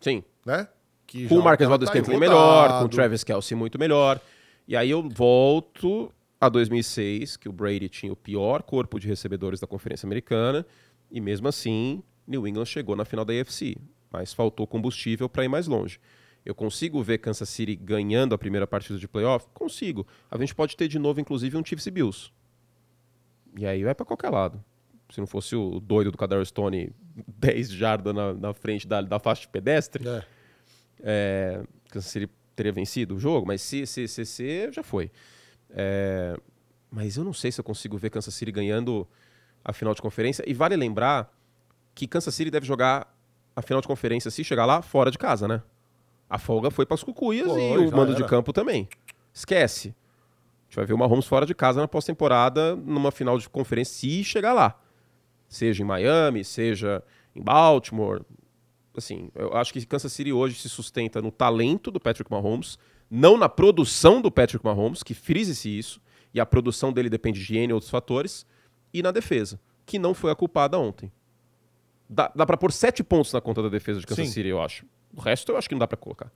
[0.01, 0.67] Sim, né?
[1.07, 2.89] Que Com o Marcus tá Valdez Scantling melhor, com o.
[2.89, 4.19] Travis Kelsey muito melhor.
[4.67, 9.61] E aí eu volto a 2006, que o Brady tinha o pior corpo de recebedores
[9.61, 10.65] da Conferência Americana,
[11.09, 13.75] e mesmo assim, New England chegou na final da AFC,
[14.11, 15.99] mas faltou combustível para ir mais longe.
[16.45, 19.47] Eu consigo ver Kansas City ganhando a primeira partida de playoff?
[19.53, 20.07] Consigo.
[20.31, 22.31] A gente pode ter de novo, inclusive, um Chiefs e Bills.
[23.57, 24.63] E aí vai para qualquer lado.
[25.09, 26.93] Se não fosse o doido do Kadar Stone
[27.27, 30.23] 10 jardas na, na frente da, da faixa de pedestre, É.
[31.01, 35.09] é, Kansas City teria vencido o jogo, mas se, se, se, se já foi.
[35.71, 36.37] É,
[36.91, 39.07] mas eu não sei se eu consigo ver Kansas City ganhando
[39.63, 40.43] a final de conferência.
[40.47, 41.35] E vale lembrar
[41.99, 43.13] que Kansas City deve jogar
[43.53, 45.61] a final de conferência, se chegar lá, fora de casa, né?
[46.29, 48.29] A folga foi para as cucuias Foi, e o mando de era.
[48.29, 48.87] campo também.
[49.33, 49.89] Esquece.
[49.89, 53.95] A gente vai ver o Mahomes fora de casa na pós-temporada, numa final de conferência,
[53.95, 54.79] se chegar lá.
[55.49, 57.03] Seja em Miami, seja
[57.35, 58.21] em Baltimore.
[58.95, 62.77] Assim, eu acho que Kansas City hoje se sustenta no talento do Patrick Mahomes,
[63.09, 65.99] não na produção do Patrick Mahomes, que frise-se isso,
[66.33, 68.45] e a produção dele depende de N outros fatores,
[68.93, 71.11] e na defesa, que não foi a culpada ontem.
[72.09, 74.33] Dá, dá para pôr sete pontos na conta da defesa de Kansas Sim.
[74.33, 74.85] City, eu acho.
[75.15, 76.31] O resto eu acho que não dá para colocar.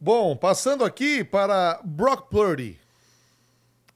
[0.00, 2.78] Bom, passando aqui para Brock Purdy.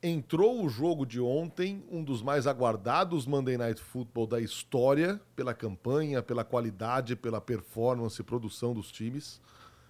[0.02, 5.52] entrou o jogo de ontem, um dos mais aguardados Monday Night Football da história, pela
[5.52, 9.40] campanha, pela qualidade, pela performance e produção dos times,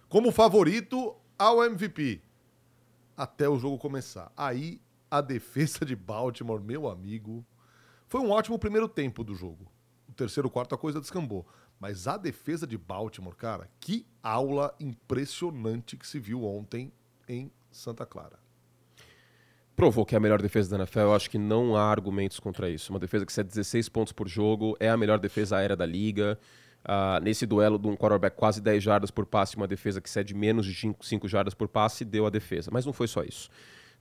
[0.09, 2.23] como favorito ao MVP.
[3.17, 4.33] Até o jogo começar.
[4.37, 7.45] Aí a defesa de Baltimore, meu amigo,
[8.17, 9.71] foi um ótimo primeiro tempo do jogo.
[10.09, 11.47] O terceiro, quarto, a coisa descambou.
[11.79, 16.91] Mas a defesa de Baltimore, cara, que aula impressionante que se viu ontem
[17.29, 18.39] em Santa Clara.
[19.77, 22.71] Provou que é a melhor defesa da NFL, eu acho que não há argumentos contra
[22.71, 22.91] isso.
[22.91, 26.39] Uma defesa que cede 16 pontos por jogo, é a melhor defesa aérea da liga.
[26.87, 30.33] Uh, nesse duelo de um quarterback quase 10 jardas por passe, uma defesa que cede
[30.33, 32.71] menos de 5, 5 jardas por passe, deu a defesa.
[32.73, 33.51] Mas não foi só isso.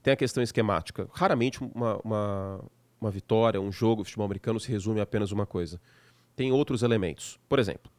[0.02, 1.06] Tem a questão esquemática.
[1.12, 2.64] Raramente uma, uma,
[3.06, 5.80] uma vitória, um jogo futebol americano se resume a apenas uma coisa.
[6.34, 7.38] Tem outros elementos.
[7.48, 7.90] Por exemplo,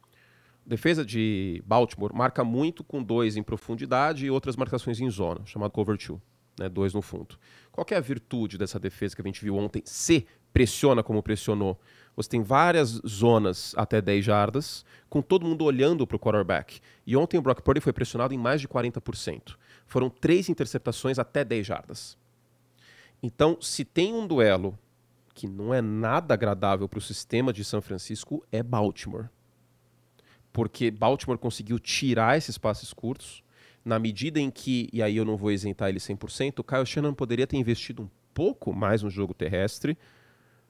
[0.64, 5.72] defesa de Baltimore marca muito com dois em profundidade e outras marcações em zona, chamado
[5.72, 6.20] cover two
[6.58, 7.38] né, dois no fundo.
[7.70, 9.82] Qual é a virtude dessa defesa que a gente viu ontem?
[9.84, 11.78] Se pressiona como pressionou.
[12.16, 16.80] Você tem várias zonas até 10 jardas, com todo mundo olhando para o quarterback.
[17.06, 19.54] E ontem o Brock Purdy foi pressionado em mais de 40%.
[19.86, 22.18] Foram três interceptações até 10 jardas.
[23.22, 24.76] Então, se tem um duelo
[25.38, 29.28] que não é nada agradável para o sistema de São Francisco, é Baltimore.
[30.52, 33.44] Porque Baltimore conseguiu tirar esses passes curtos,
[33.84, 37.14] na medida em que, e aí eu não vou isentar ele 100%, o Kyle Shannon
[37.14, 39.96] poderia ter investido um pouco mais no jogo terrestre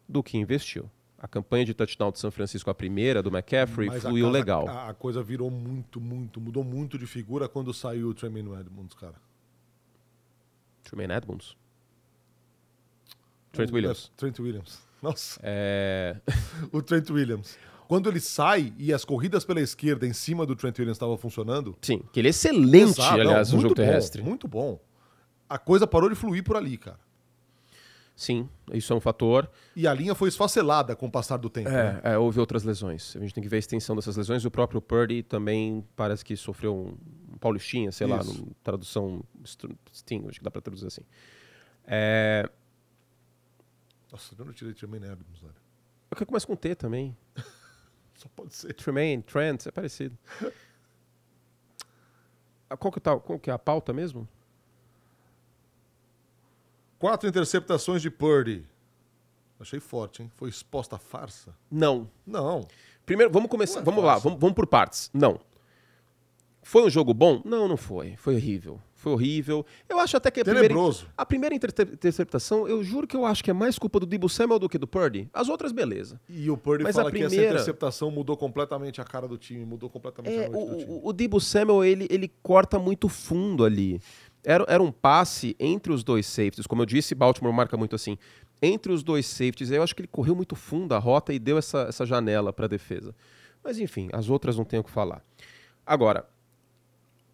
[0.07, 0.91] do que investiu.
[1.17, 4.39] A campanha de touchdown de São Francisco, a primeira do McCaffrey, Mas fluiu a casa,
[4.39, 4.69] legal.
[4.69, 8.95] A, a, coisa virou muito, muito, mudou muito de figura quando saiu o Tremaine Edmonds,
[8.95, 9.17] cara.
[10.85, 11.57] Tremaine Edmonds?
[13.59, 14.13] Trent Williams.
[14.17, 14.79] Trent Williams.
[15.03, 15.41] Nossa.
[15.43, 16.17] É...
[16.73, 17.57] o Trent Williams.
[17.89, 21.77] Quando ele sai e as corridas pela esquerda em cima do Trent Williams estavam funcionando.
[21.81, 24.23] Sim, que ele é excelente, Exato, aliás, no jogo bom, terrestre.
[24.23, 24.79] Muito bom.
[25.49, 26.99] A coisa parou de fluir por ali, cara.
[28.15, 29.49] Sim, isso é um fator.
[29.77, 31.69] E a linha foi esfacelada com o passar do tempo.
[31.69, 32.01] É, né?
[32.03, 33.17] é, houve outras lesões.
[33.17, 34.45] A gente tem que ver a extensão dessas lesões.
[34.45, 36.97] O próprio Purdy também parece que sofreu um,
[37.33, 38.43] um paulistinha, sei isso.
[38.43, 39.23] lá, tradução
[39.95, 41.03] Sting, acho que dá pra traduzir assim.
[41.87, 42.51] É...
[44.11, 45.55] Nossa, eu não tirei Tremaine Adams, velho.
[46.11, 47.17] Eu quero começar com T também.
[48.15, 48.73] Só pode ser.
[48.75, 50.17] Tremaine, Trent, é parecido.
[52.69, 54.29] Ah, qual que, tá, qual que é a pauta mesmo?
[56.99, 58.67] Quatro interceptações de Purdy.
[59.61, 60.33] Achei forte, hein?
[60.37, 61.55] Foi exposta a farsa?
[61.71, 62.11] Não.
[62.27, 62.67] Não.
[63.07, 63.81] Primeiro, vamos começar.
[63.81, 64.17] É vamos farsa.
[64.17, 65.11] lá, vamos, vamos por partes.
[65.15, 65.41] Não.
[66.69, 67.41] Foi um jogo bom?
[67.47, 68.15] Não, não foi.
[68.19, 68.79] Foi horrível.
[68.95, 69.65] Foi horrível.
[69.89, 70.75] Eu acho até que a primeira,
[71.17, 74.59] a primeira interceptação, eu juro que eu acho que é mais culpa do Debo Samuel
[74.59, 75.31] do que do Purdy.
[75.33, 76.21] As outras, beleza.
[76.29, 77.35] E o Purdy Mas fala a primeira...
[77.35, 80.69] que essa interceptação mudou completamente a cara do time, mudou completamente é, a noite o,
[80.69, 81.01] do time.
[81.05, 83.99] O Debo Samuel, ele, ele corta muito fundo ali.
[84.45, 86.67] Era, era um passe entre os dois safeties.
[86.67, 88.19] Como eu disse, Baltimore marca muito assim.
[88.61, 91.57] Entre os dois safeties, eu acho que ele correu muito fundo a rota e deu
[91.57, 93.15] essa, essa janela para a defesa.
[93.65, 95.25] Mas enfim, as outras não tenho o que falar.
[95.87, 96.29] Agora,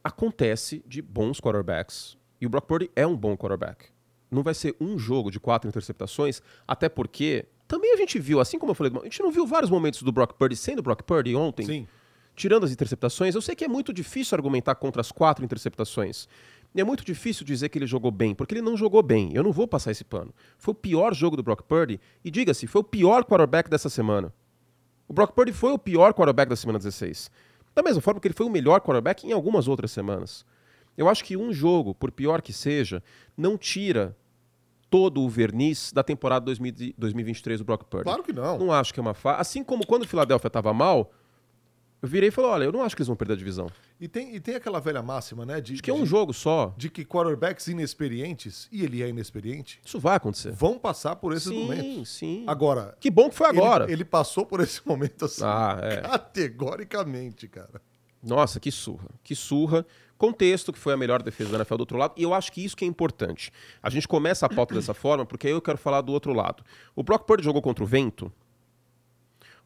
[0.04, 2.16] acontece de bons quarterbacks.
[2.38, 3.86] E o Brock Purdy é um bom quarterback.
[4.30, 8.58] Não vai ser um jogo de quatro interceptações, até porque também a gente viu, assim
[8.58, 11.34] como eu falei, a gente não viu vários momentos do Brock Purdy sendo Brock Purdy
[11.34, 11.64] ontem?
[11.64, 11.88] Sim.
[12.36, 16.28] Tirando as interceptações, eu sei que é muito difícil argumentar contra as quatro interceptações.
[16.74, 19.30] E é muito difícil dizer que ele jogou bem, porque ele não jogou bem.
[19.32, 20.34] Eu não vou passar esse pano.
[20.58, 24.34] Foi o pior jogo do Brock Purdy, e diga-se, foi o pior quarterback dessa semana.
[25.06, 27.30] O Brock Purdy foi o pior quarterback da semana 16.
[27.74, 30.44] Da mesma forma que ele foi o melhor quarterback em algumas outras semanas.
[30.96, 33.02] Eu acho que um jogo, por pior que seja,
[33.36, 34.16] não tira
[34.88, 38.04] todo o verniz da temporada 2023 do Brock Purdy.
[38.04, 38.58] Claro que não.
[38.58, 39.36] Não acho que é uma fa...
[39.36, 41.12] Assim como quando o Philadelphia estava mal,
[42.06, 43.68] virei e falei, olha, eu não acho que eles vão perder a divisão.
[44.00, 45.60] E tem, e tem aquela velha máxima, né?
[45.60, 46.74] De, acho que é de, um jogo só.
[46.76, 49.80] De que quarterbacks inexperientes, e ele é inexperiente...
[49.84, 50.52] Isso vai acontecer.
[50.52, 52.08] Vão passar por esses sim, momentos.
[52.08, 52.44] Sim, sim.
[52.46, 52.96] Agora...
[53.00, 53.84] Que bom que foi agora.
[53.84, 55.96] Ele, ele passou por esse momento assim, ah, é.
[56.00, 57.80] categoricamente, cara.
[58.22, 59.08] Nossa, que surra.
[59.22, 59.84] Que surra.
[60.16, 62.14] Contexto, que foi a melhor defesa da NFL do outro lado.
[62.16, 63.52] E eu acho que isso que é importante.
[63.82, 66.64] A gente começa a pauta dessa forma, porque aí eu quero falar do outro lado.
[66.96, 68.32] O Brock Purdy jogou contra o vento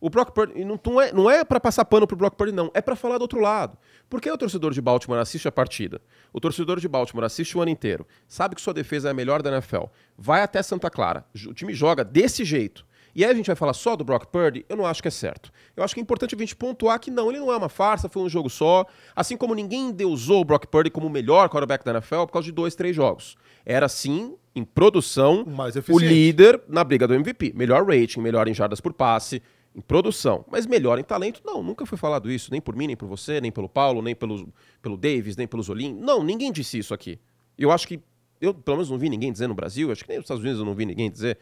[0.01, 2.71] o Brock Purdy não, é, não é para passar pano pro Brock Purdy, não.
[2.73, 3.77] É para falar do outro lado.
[4.09, 6.01] Porque o torcedor de Baltimore assiste a partida.
[6.33, 8.07] O torcedor de Baltimore assiste o ano inteiro.
[8.27, 9.85] Sabe que sua defesa é a melhor da NFL.
[10.17, 11.25] Vai até Santa Clara.
[11.47, 12.87] O time joga desse jeito.
[13.15, 14.65] E aí a gente vai falar só do Brock Purdy?
[14.69, 15.51] Eu não acho que é certo.
[15.77, 18.09] Eu acho que é importante a gente pontuar que não, ele não é uma farsa,
[18.09, 18.87] foi um jogo só.
[19.17, 22.47] Assim como ninguém deusou o Brock Purdy como o melhor quarterback da NFL por causa
[22.47, 23.37] de dois, três jogos.
[23.67, 25.45] Era sim, em produção,
[25.89, 27.53] o líder na briga do MVP.
[27.57, 29.43] Melhor rating, melhor em jardas por passe,
[29.75, 32.97] em produção, mas melhor em talento, não, nunca foi falado isso, nem por mim, nem
[32.97, 34.53] por você, nem pelo Paulo, nem pelo,
[34.83, 35.95] pelo Davis, nem pelo Zolim.
[35.95, 37.19] Não, ninguém disse isso aqui.
[37.57, 38.01] Eu acho que
[38.41, 40.61] eu pelo menos não vi ninguém dizer no Brasil, acho que nem nos Estados Unidos
[40.61, 41.39] eu não vi ninguém dizer.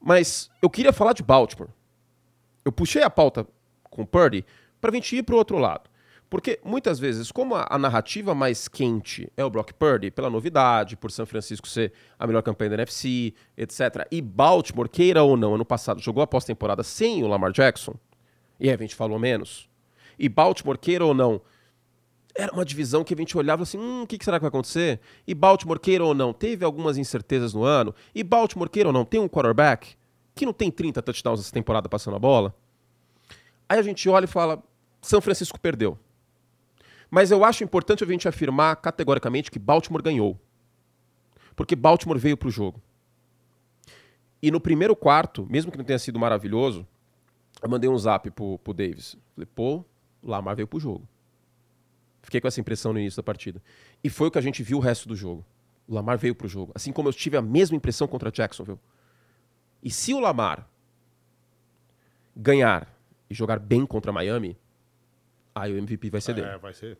[0.00, 1.70] Mas eu queria falar de Baltimore.
[2.64, 3.46] Eu puxei a pauta
[3.84, 4.44] com o Purdy
[4.80, 5.88] para a gente ir para o outro lado.
[6.30, 10.96] Porque muitas vezes, como a, a, narrativa mais quente é o Brock Purdy, pela novidade,
[10.96, 14.06] por São Francisco ser a melhor campanha da NFC, etc.
[14.10, 17.94] E Baltimore, queira ou não, ano passado jogou a pós-temporada sem o Lamar Jackson,
[18.60, 19.68] e aí a gente falou menos.
[20.18, 21.40] E Baltimore, queira ou não,
[22.34, 25.00] era uma divisão que a gente olhava assim, hum, o que será que vai acontecer?
[25.26, 27.94] E Baltimore, queira ou não, teve algumas incertezas no ano.
[28.14, 29.96] E Baltimore, queira ou não, tem um quarterback
[30.34, 32.54] que não tem 30 touchdowns essa temporada passando a bola.
[33.68, 34.62] Aí a gente olha e fala,
[35.00, 35.98] São Francisco perdeu.
[37.10, 40.38] Mas eu acho importante a gente afirmar categoricamente que Baltimore ganhou.
[41.56, 42.80] Porque Baltimore veio para o jogo.
[44.42, 46.86] E no primeiro quarto, mesmo que não tenha sido maravilhoso,
[47.60, 49.16] eu mandei um zap pro, pro Davis.
[49.34, 49.84] Falei, pô,
[50.22, 51.08] Lamar veio pro jogo.
[52.22, 53.62] Fiquei com essa impressão no início da partida.
[54.04, 55.44] E foi o que a gente viu o resto do jogo.
[55.88, 56.72] O Lamar veio pro jogo.
[56.74, 58.78] Assim como eu tive a mesma impressão contra Jacksonville.
[59.82, 60.68] E se o Lamar
[62.36, 62.94] ganhar
[63.28, 64.56] e jogar bem contra Miami,
[65.60, 66.48] aí o MVP vai ser dele.
[66.48, 66.98] É, vai ser.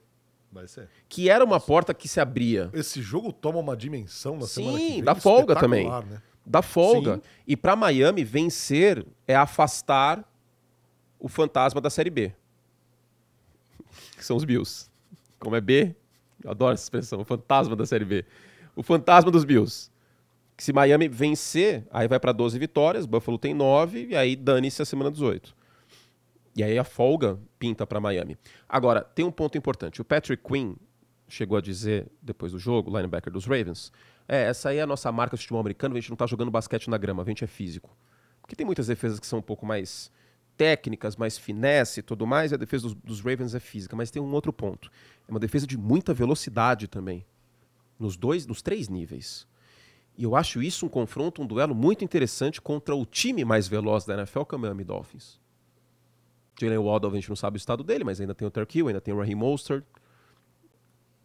[0.51, 0.89] Vai ser.
[1.09, 2.71] Que era uma porta que se abria.
[2.73, 5.05] Esse jogo toma uma dimensão na Sim, semana que vem.
[5.05, 5.89] dá folga também.
[5.89, 6.23] Né?
[6.45, 7.17] Dá folga.
[7.17, 7.23] Sim.
[7.47, 10.25] E para Miami, vencer é afastar
[11.19, 12.33] o fantasma da Série B.
[14.17, 14.89] Que são os Bills.
[15.39, 15.95] Como é B,
[16.43, 18.25] eu adoro essa expressão, o fantasma da Série B.
[18.75, 19.91] O fantasma dos Bills.
[20.57, 24.83] Que se Miami vencer, aí vai para 12 vitórias, Buffalo tem 9, e aí dane-se
[24.83, 25.55] a semana 18.
[26.59, 28.37] E aí a folga pinta para Miami.
[28.69, 30.01] Agora, tem um ponto importante.
[30.03, 30.75] O Patrick Quinn
[31.29, 33.93] chegou a dizer, depois do jogo, linebacker dos Ravens,
[34.27, 36.51] é, essa aí é a nossa marca de futebol americano, a gente não está jogando
[36.51, 37.97] basquete na grama, a gente é físico.
[38.41, 40.11] Porque tem muitas defesas que são um pouco mais
[40.57, 43.95] técnicas, mais finesse e tudo mais, e a defesa dos, dos, Ravens é física.
[43.95, 44.91] Mas tem um outro ponto.
[45.29, 47.25] É uma defesa de muita velocidade também.
[48.01, 49.47] Nos dois, nos três níveis.
[50.17, 54.05] E eu acho isso um confronto, um duelo muito interessante contra o time mais veloz
[54.05, 55.39] da NFL, que é o Miami Dolphins.
[56.61, 59.01] Jalen Waddle, a gente não sabe o estado dele, mas ainda tem o Terkill, ainda
[59.01, 59.85] tem o Raheem Mostert,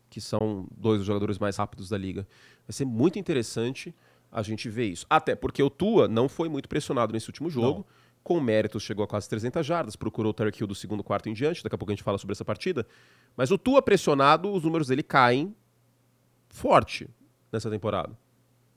[0.10, 2.28] que são dois dos jogadores mais rápidos da liga.
[2.68, 3.94] Vai ser muito interessante
[4.32, 5.06] a gente ver isso.
[5.10, 7.80] Até porque o Tua não foi muito pressionado nesse último jogo.
[7.80, 8.04] Não.
[8.24, 11.62] Com méritos, chegou a quase 300 jardas, procurou o Terkill do segundo quarto em diante.
[11.62, 12.88] Daqui a pouco a gente fala sobre essa partida.
[13.36, 15.54] Mas o Tua pressionado, os números dele caem
[16.48, 17.10] forte
[17.52, 18.18] nessa temporada.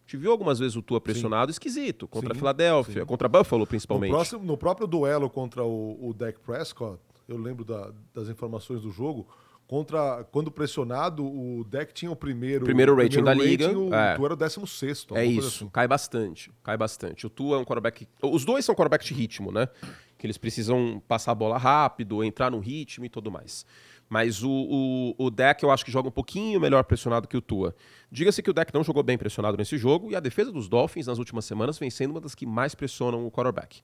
[0.06, 1.56] Gente viu algumas vezes o Tua pressionado sim.
[1.56, 3.06] esquisito, contra sim, a Filadélfia, sim.
[3.06, 4.12] contra Buffalo principalmente.
[4.12, 8.82] No, próximo, no, próprio duelo contra o, o Dak Prescott, eu lembro da, das informações
[8.82, 9.26] do jogo,
[9.66, 13.78] contra quando pressionado, o Deck tinha o primeiro, primeiro rating primeiro da rating, liga.
[13.78, 14.14] O é.
[14.14, 15.68] Tua era o 16 É isso, assim.
[15.70, 17.26] cai bastante, cai bastante.
[17.26, 19.68] O Tua é um quarterback, os dois são quarterback de ritmo, né?
[20.16, 23.66] Que eles precisam passar a bola rápido, entrar no ritmo e tudo mais.
[24.08, 27.40] Mas o, o, o deck eu acho que joga um pouquinho melhor pressionado que o
[27.40, 27.74] Tua.
[28.10, 31.06] Diga-se que o deck não jogou bem pressionado nesse jogo e a defesa dos Dolphins
[31.06, 33.80] nas últimas semanas vem sendo uma das que mais pressionam o quarterback.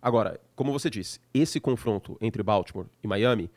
[0.00, 3.50] Agora, como você disse, esse confronto entre Baltimore e Miami,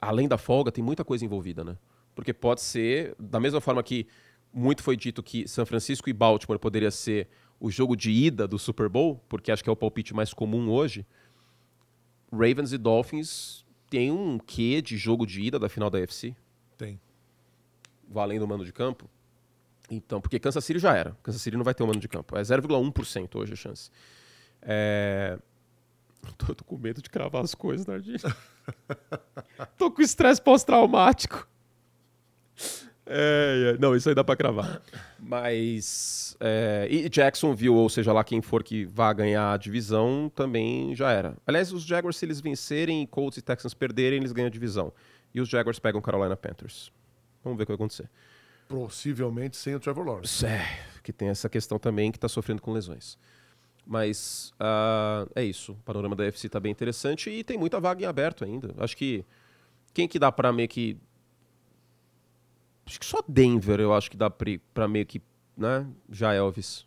[0.00, 1.76] além da folga, tem muita coisa envolvida, né?
[2.14, 4.06] Porque pode ser, da mesma forma que
[4.52, 8.58] muito foi dito que São Francisco e Baltimore poderia ser o jogo de ida do
[8.58, 11.06] Super Bowl, porque acho que é o palpite mais comum hoje.
[12.30, 13.63] Ravens e Dolphins
[13.94, 16.34] tem um quê de jogo de ida da final da UFC?
[16.76, 17.00] Tem.
[18.08, 19.08] Valendo o mando de campo?
[19.88, 21.16] Então, porque Kansas City já era.
[21.22, 22.36] Kansas City não vai ter o um mando de campo.
[22.36, 23.92] É 0,1% hoje a chance.
[24.60, 25.38] É...
[26.36, 28.18] Tô, tô, com medo de cravar as coisas, Nardinho.
[29.78, 31.46] tô com estresse pós-traumático.
[33.06, 34.80] É, é, não, isso aí dá pra cravar.
[35.18, 36.36] Mas.
[36.40, 41.10] É, e Jacksonville, ou seja lá quem for que vá ganhar a divisão, também já
[41.10, 41.36] era.
[41.46, 44.92] Aliás, os Jaguars, se eles vencerem e Colts e Texans perderem, eles ganham a divisão.
[45.34, 46.90] E os Jaguars pegam Carolina Panthers.
[47.42, 48.08] Vamos ver o que vai acontecer.
[48.68, 50.46] Possivelmente sem o Trevor Lawrence.
[50.46, 50.64] É,
[51.02, 53.18] que tem essa questão também que está sofrendo com lesões.
[53.86, 55.72] Mas uh, é isso.
[55.72, 58.74] O panorama da UFC está bem interessante e tem muita vaga em aberto ainda.
[58.78, 59.24] Acho que
[59.92, 60.96] quem que dá para meio que
[62.86, 65.22] Acho que só Denver eu acho que dá para meio que,
[65.56, 66.86] né, já Elvis.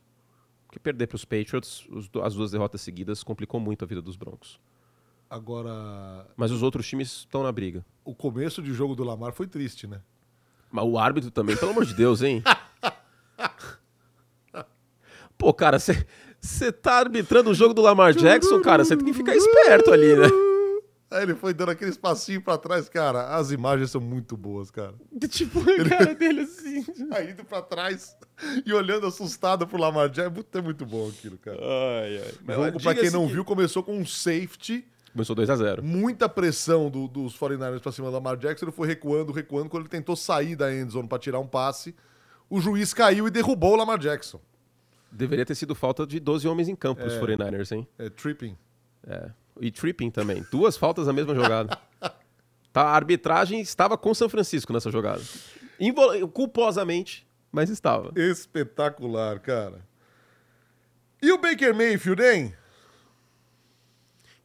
[0.67, 1.87] Porque perder para os Patriots,
[2.23, 4.59] as duas derrotas seguidas, complicou muito a vida dos Broncos.
[5.29, 6.25] Agora.
[6.35, 7.85] Mas os outros times estão na briga.
[8.03, 10.01] O começo de jogo do Lamar foi triste, né?
[10.71, 12.43] Mas o árbitro também, pelo amor de Deus, hein?
[15.37, 19.35] Pô, cara, você tá arbitrando o jogo do Lamar Jackson, cara, você tem que ficar
[19.35, 20.27] esperto ali, né?
[21.09, 23.35] Aí ele foi dando aquele espacinho pra trás, cara.
[23.35, 24.93] As imagens são muito boas, cara.
[25.29, 26.85] Tipo, a cara dele assim.
[27.11, 28.15] Aí indo pra trás
[28.65, 30.41] e olhando assustado pro Lamar Jackson.
[30.53, 31.57] É muito, é bom aquilo, cara.
[31.61, 32.57] Ai, ai.
[32.59, 33.33] O jogo, pra quem não que...
[33.33, 34.85] viu, começou com um safety.
[35.13, 38.65] Começou 2 a 0 Muita pressão do, dos 49ers pra cima do Lamar Jackson.
[38.65, 39.69] Ele foi recuando, recuando.
[39.69, 41.95] Quando ele tentou sair da endzone pra tirar um passe,
[42.49, 44.41] o juiz caiu e derrubou o Lamar Jackson.
[45.09, 47.19] Deveria ter sido falta de 12 homens em campo os É.
[47.21, 47.87] 49ers, hein?
[47.97, 48.57] É, tripping.
[49.07, 49.31] É.
[49.61, 50.45] E tripping também.
[50.51, 51.77] Duas faltas na mesma jogada.
[52.73, 55.21] Tá, a arbitragem estava com São Francisco nessa jogada.
[55.79, 58.11] Invol- Culposamente, mas estava.
[58.19, 59.85] Espetacular, cara.
[61.21, 62.53] E o Baker Mayfield, hein?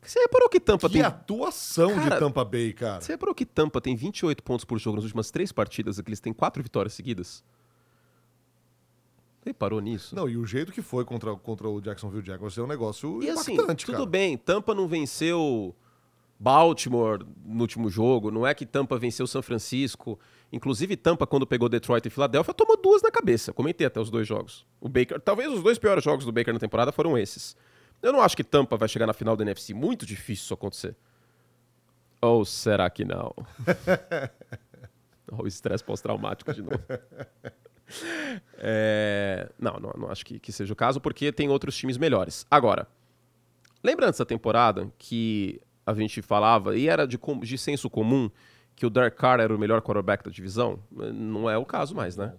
[0.01, 1.03] Você reparou que Tampa Que tem.
[1.03, 3.01] atuação Cara, de Tampa Bay, cara.
[3.01, 6.09] Você reparou que Tampa tem 28 pontos por jogo nas últimas três partidas e que
[6.09, 7.45] eles têm quatro vitórias seguidas?
[9.45, 10.15] Reparou nisso?
[10.15, 13.29] Não, e o jeito que foi contra, contra o Jacksonville Jaguars é um negócio E
[13.29, 14.07] assim, impactante, tudo cara.
[14.07, 15.75] bem, Tampa não venceu
[16.39, 20.19] Baltimore no último jogo, não é que Tampa venceu São Francisco.
[20.53, 23.53] Inclusive, Tampa, quando pegou Detroit e Filadélfia, tomou duas na cabeça.
[23.53, 24.67] Comentei até os dois jogos.
[24.81, 27.57] O Baker, talvez os dois piores jogos do Baker na temporada foram esses.
[28.03, 29.73] Eu não acho que Tampa vai chegar na final da NFC.
[29.73, 30.97] Muito difícil isso acontecer.
[32.21, 33.35] Ou será que não?
[35.33, 36.79] Olha o estresse pós-traumático de novo.
[38.59, 42.47] É, Não, não, não acho que, que seja o caso, porque tem outros times melhores.
[42.51, 42.87] Agora,
[43.83, 48.31] lembra antes da temporada que a gente falava, e era de, de senso comum,
[48.75, 50.79] que o Derek Carr era o melhor quarterback da divisão?
[50.91, 52.35] Não é o caso mais, né?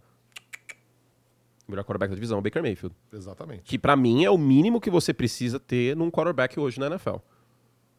[1.68, 2.96] O melhor quarterback da divisão é o Baker Mayfield.
[3.12, 3.64] Exatamente.
[3.64, 7.18] Que pra mim é o mínimo que você precisa ter num quarterback hoje na NFL.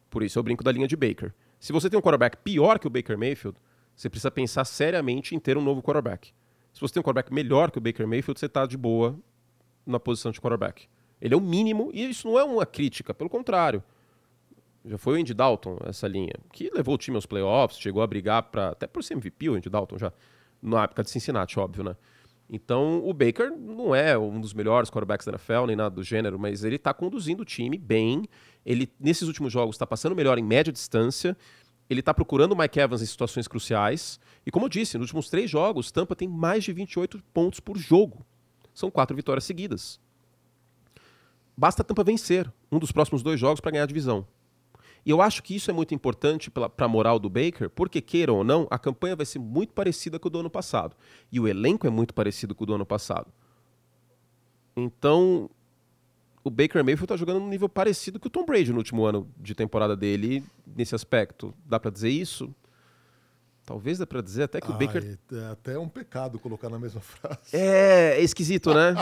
[0.09, 1.33] Por isso eu brinco da linha de Baker.
[1.59, 3.57] Se você tem um quarterback pior que o Baker Mayfield,
[3.95, 6.31] você precisa pensar seriamente em ter um novo quarterback.
[6.75, 9.17] Se você tem um quarterback melhor que o Baker Mayfield, você tá de boa
[9.85, 10.89] na posição de quarterback.
[11.21, 13.81] Ele é o mínimo, e isso não é uma crítica, pelo contrário.
[14.83, 18.07] Já foi o Andy Dalton, essa linha, que levou o time aos playoffs, chegou a
[18.07, 20.11] brigar para até por ser MVP o Andy Dalton já,
[20.61, 21.95] na época de Cincinnati, óbvio, né?
[22.49, 26.37] Então, o Baker não é um dos melhores quarterbacks da NFL, nem nada do gênero,
[26.37, 28.25] mas ele tá conduzindo o time bem.
[28.65, 31.37] Ele, nesses últimos jogos, está passando melhor em média distância.
[31.89, 34.19] Ele tá procurando o Mike Evans em situações cruciais.
[34.45, 37.77] E como eu disse, nos últimos três jogos, Tampa tem mais de 28 pontos por
[37.77, 38.25] jogo.
[38.73, 39.99] São quatro vitórias seguidas.
[41.55, 44.27] Basta Tampa vencer um dos próximos dois jogos para ganhar a divisão.
[45.05, 48.37] E eu acho que isso é muito importante para a moral do Baker, porque, queiram
[48.37, 50.95] ou não, a campanha vai ser muito parecida com o do ano passado.
[51.31, 53.31] E o elenco é muito parecido com o do ano passado.
[54.75, 55.49] Então,
[56.45, 59.27] o Baker Mayfield está jogando num nível parecido com o Tom Brady no último ano
[59.35, 60.43] de temporada dele,
[60.75, 61.51] nesse aspecto.
[61.65, 62.53] Dá para dizer isso?
[63.65, 67.01] Talvez dá para dizer até que o Baker é até um pecado colocar na mesma
[67.01, 67.39] frase.
[67.51, 68.93] é, é esquisito, né?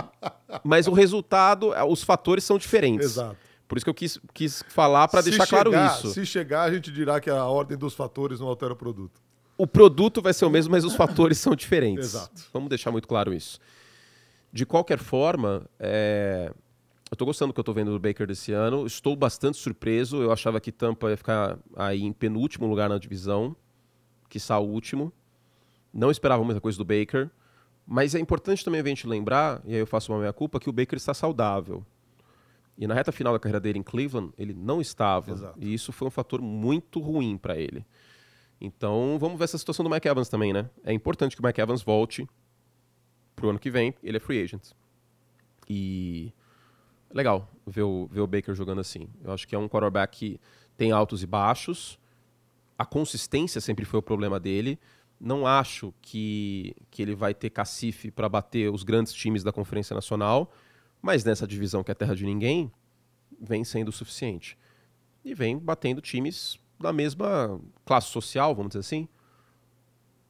[0.64, 3.06] Mas o resultado, é, os fatores são diferentes.
[3.12, 3.36] Exato.
[3.68, 6.12] Por isso que eu quis, quis falar para deixar claro chegar- isso.
[6.14, 9.22] Se chegar, a gente dirá que a ordem dos fatores não altera o produto.
[9.58, 12.06] O produto vai ser o mesmo, mas os fatores são diferentes.
[12.16, 12.42] Exato.
[12.54, 13.60] Vamos deixar muito claro isso.
[14.52, 16.54] De qualquer forma, é,
[17.14, 18.88] eu estou gostando do que eu estou vendo do Baker desse ano.
[18.88, 20.22] Estou bastante surpreso.
[20.22, 23.56] Eu achava que Tampa ia ficar aí em penúltimo lugar na divisão,
[24.28, 25.14] que o último.
[25.94, 27.30] Não esperava muita coisa do Baker.
[27.86, 30.74] Mas é importante também a gente lembrar, e aí eu faço uma meia-culpa, que o
[30.74, 31.86] Baker está saudável.
[32.78, 35.32] E na reta final da carreira dele em Cleveland, ele não estava.
[35.32, 35.60] Exato.
[35.62, 37.86] E isso foi um fator muito ruim para ele.
[38.60, 40.68] Então, vamos ver essa situação do Mike Evans também, né?
[40.84, 42.28] É importante que o Mike Evans volte
[43.36, 43.94] pro ano que vem.
[44.02, 44.72] Ele é free agent.
[45.70, 46.34] E
[47.14, 49.08] legal ver o, ver o Baker jogando assim.
[49.24, 50.40] Eu acho que é um quarterback que
[50.76, 52.00] tem altos e baixos.
[52.78, 54.80] A consistência sempre foi o problema dele.
[55.20, 59.94] Não acho que, que ele vai ter cacife para bater os grandes times da Conferência
[59.94, 60.52] Nacional,
[61.02, 62.72] mas nessa divisão que é terra de ninguém,
[63.40, 64.58] vem sendo o suficiente.
[65.24, 69.08] E vem batendo times da mesma classe social, vamos dizer assim.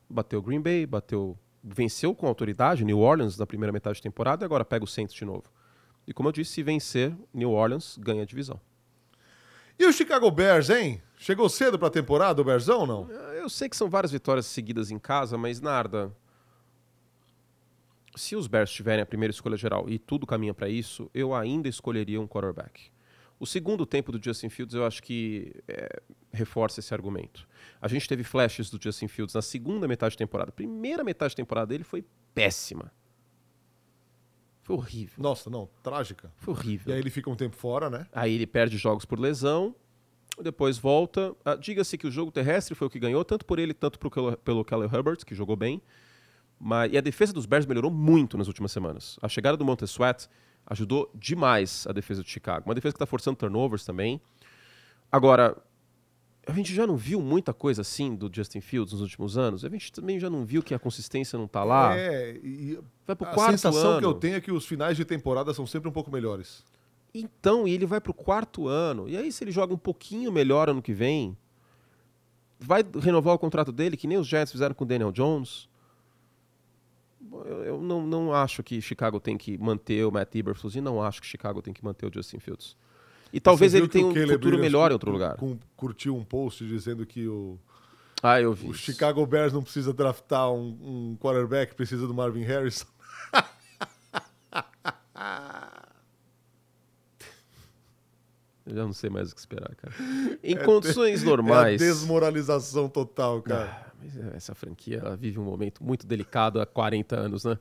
[0.07, 4.45] Bateu Green Bay, bateu, venceu com autoridade New Orleans na primeira metade de temporada e
[4.45, 5.45] agora pega o Saints de novo.
[6.07, 8.59] E como eu disse, se vencer New Orleans, ganha a divisão.
[9.77, 11.01] E o Chicago Bears, hein?
[11.17, 13.11] Chegou cedo pra temporada o Bearzão ou não?
[13.11, 16.15] Eu sei que são várias vitórias seguidas em casa, mas Narda,
[18.15, 21.67] se os Bears tiverem a primeira escolha geral e tudo caminha para isso, eu ainda
[21.67, 22.91] escolheria um quarterback.
[23.39, 26.01] O segundo tempo do Justin Fields eu acho que é,
[26.31, 27.47] reforça esse argumento.
[27.81, 30.51] A gente teve flashes do Justin Fields na segunda metade de temporada.
[30.51, 32.91] Primeira metade de temporada dele foi péssima.
[34.63, 35.15] Foi horrível.
[35.21, 36.31] Nossa, não, trágica.
[36.37, 36.91] Foi horrível.
[36.91, 38.07] E aí ele fica um tempo fora, né?
[38.13, 39.75] Aí ele perde jogos por lesão,
[40.41, 41.35] depois volta.
[41.43, 44.09] Ah, Diga-se que o jogo terrestre foi o que ganhou, tanto por ele, tanto pro,
[44.37, 45.81] pelo Kelly Herbert, que jogou bem.
[46.57, 49.19] Mas, e a defesa dos Bears melhorou muito nas últimas semanas.
[49.21, 50.29] A chegada do Montez Sweat
[50.65, 52.69] ajudou demais a defesa de Chicago.
[52.69, 54.21] Uma defesa que está forçando turnovers também.
[55.11, 55.57] Agora,
[56.45, 59.63] a gente já não viu muita coisa assim do Justin Fields nos últimos anos.
[59.63, 61.97] A gente também já não viu que a consistência não tá lá.
[61.97, 63.99] É, e Vai pro a quarto sensação ano.
[63.99, 66.65] que eu tenho é que os finais de temporada são sempre um pouco melhores.
[67.13, 69.07] Então, e ele vai pro quarto ano.
[69.07, 71.37] E aí, se ele joga um pouquinho melhor ano que vem,
[72.59, 75.69] vai renovar o contrato dele, que nem os Giants fizeram com o Daniel Jones.
[77.45, 81.01] Eu, eu não, não acho que Chicago tem que manter o Matt Eberflus e não
[81.01, 82.75] acho que Chicago tem que manter o Justin Fields.
[83.33, 85.37] E talvez ele tenha um futuro melhor em outro lugar.
[85.75, 87.59] Curtiu um post dizendo que o,
[88.21, 88.69] ah, eu vi.
[88.69, 90.77] o Chicago Bears não precisa draftar um,
[91.11, 92.85] um quarterback, precisa do Marvin Harrison.
[98.65, 99.93] Eu já não sei mais o que esperar, cara.
[100.41, 101.81] Em é condições de, normais.
[101.81, 103.91] É desmoralização total, cara.
[104.01, 107.59] Ah, essa franquia vive um momento muito delicado há 40 anos, né?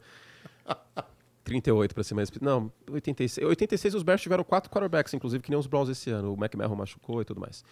[1.44, 2.30] 38 para ser mais.
[2.40, 3.46] Não, 86.
[3.46, 6.32] 86 os Bears tiveram quatro quarterbacks, inclusive, que nem os Browns esse ano.
[6.32, 7.64] O McMahon machucou e tudo mais.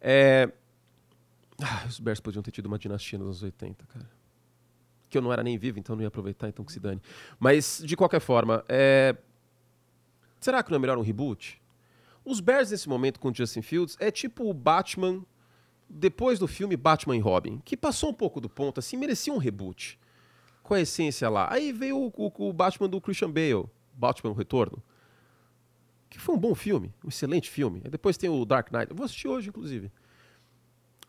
[0.00, 0.50] É...
[1.60, 4.10] Ah, os Bears podiam ter tido uma dinastia nos anos 80, cara.
[5.08, 7.00] Que eu não era nem vivo, então não ia aproveitar, então que se dane.
[7.38, 9.16] Mas, de qualquer forma, é...
[10.40, 11.60] será que não é melhor um reboot?
[12.24, 15.24] Os Bears, nesse momento, com Justin Fields, é tipo o Batman
[15.88, 19.38] depois do filme Batman e Robin, que passou um pouco do ponto, assim, merecia um
[19.38, 19.98] reboot.
[20.66, 21.46] Com a essência lá.
[21.48, 24.82] Aí veio o, o, o Batman do Christian Bale, Batman Retorno,
[26.10, 27.80] que foi um bom filme, um excelente filme.
[27.84, 29.92] Aí depois tem o Dark Knight, eu vou assistir hoje, inclusive.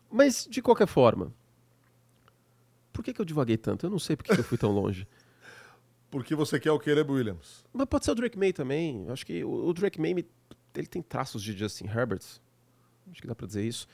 [0.08, 1.34] Mas, de qualquer forma,
[2.92, 3.84] por que, que eu divaguei tanto?
[3.84, 5.08] Eu não sei por que eu fui tão longe.
[6.08, 7.64] Porque você quer o Caleb Williams.
[7.72, 9.04] Mas pode ser o Drake May também.
[9.10, 10.24] Acho que o, o Drake May
[10.74, 12.22] ele tem traços de Justin Herbert.
[13.10, 13.86] Acho que dá para dizer isso.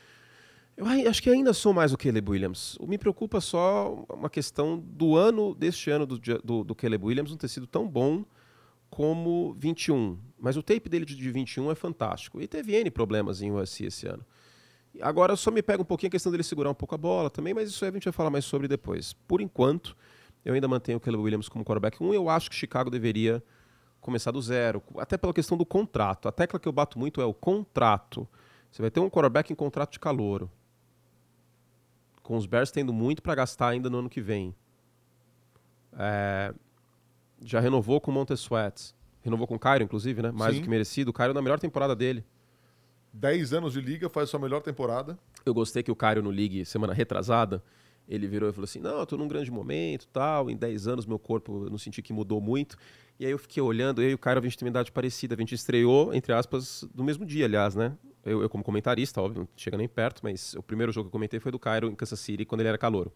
[0.76, 2.76] Eu acho que ainda sou mais o Caleb Williams.
[2.80, 7.38] Me preocupa só uma questão do ano, deste ano do, do, do Caleb Williams não
[7.38, 8.24] ter sido tão bom
[8.90, 10.18] como 21.
[10.36, 12.40] Mas o tape dele de 21 é fantástico.
[12.40, 14.26] E teve N problemas em USC esse ano.
[15.00, 17.54] Agora só me pega um pouquinho a questão dele segurar um pouco a bola também,
[17.54, 19.12] mas isso aí a gente vai falar mais sobre depois.
[19.12, 19.96] Por enquanto,
[20.44, 22.14] eu ainda mantenho o Caleb Williams como quarterback 1.
[22.14, 23.40] Eu acho que Chicago deveria
[24.00, 26.26] começar do zero, até pela questão do contrato.
[26.26, 28.28] A tecla que eu bato muito é o contrato.
[28.72, 30.50] Você vai ter um quarterback em contrato de calouro
[32.24, 34.52] com os Bears tendo muito para gastar ainda no ano que vem.
[35.92, 36.52] É,
[37.44, 38.94] já renovou com o Montessuet.
[39.20, 40.32] Renovou com o Cairo, inclusive, né?
[40.32, 40.60] Mais Sim.
[40.60, 41.10] do que merecido.
[41.10, 42.24] O Cairo na melhor temporada dele.
[43.12, 45.18] 10 anos de liga, faz sua melhor temporada.
[45.44, 47.62] Eu gostei que o Cairo no League, semana retrasada,
[48.08, 50.50] ele virou e falou assim: Não, eu tô num grande momento, tal.
[50.50, 52.76] Em 10 anos, meu corpo, eu não senti que mudou muito.
[53.20, 55.34] E aí eu fiquei olhando, eu e o Cairo, a gente tem uma idade parecida.
[55.34, 57.96] A gente estreou, entre aspas, no mesmo dia, aliás, né?
[58.24, 61.12] Eu, eu, como comentarista, óbvio, não chega nem perto, mas o primeiro jogo que eu
[61.12, 63.12] comentei foi do Cairo em Kansas City, quando ele era calouro.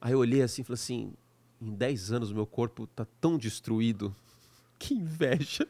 [0.00, 1.12] Aí eu olhei assim e falei assim:
[1.60, 4.14] em 10 anos meu corpo tá tão destruído.
[4.80, 5.66] Que inveja.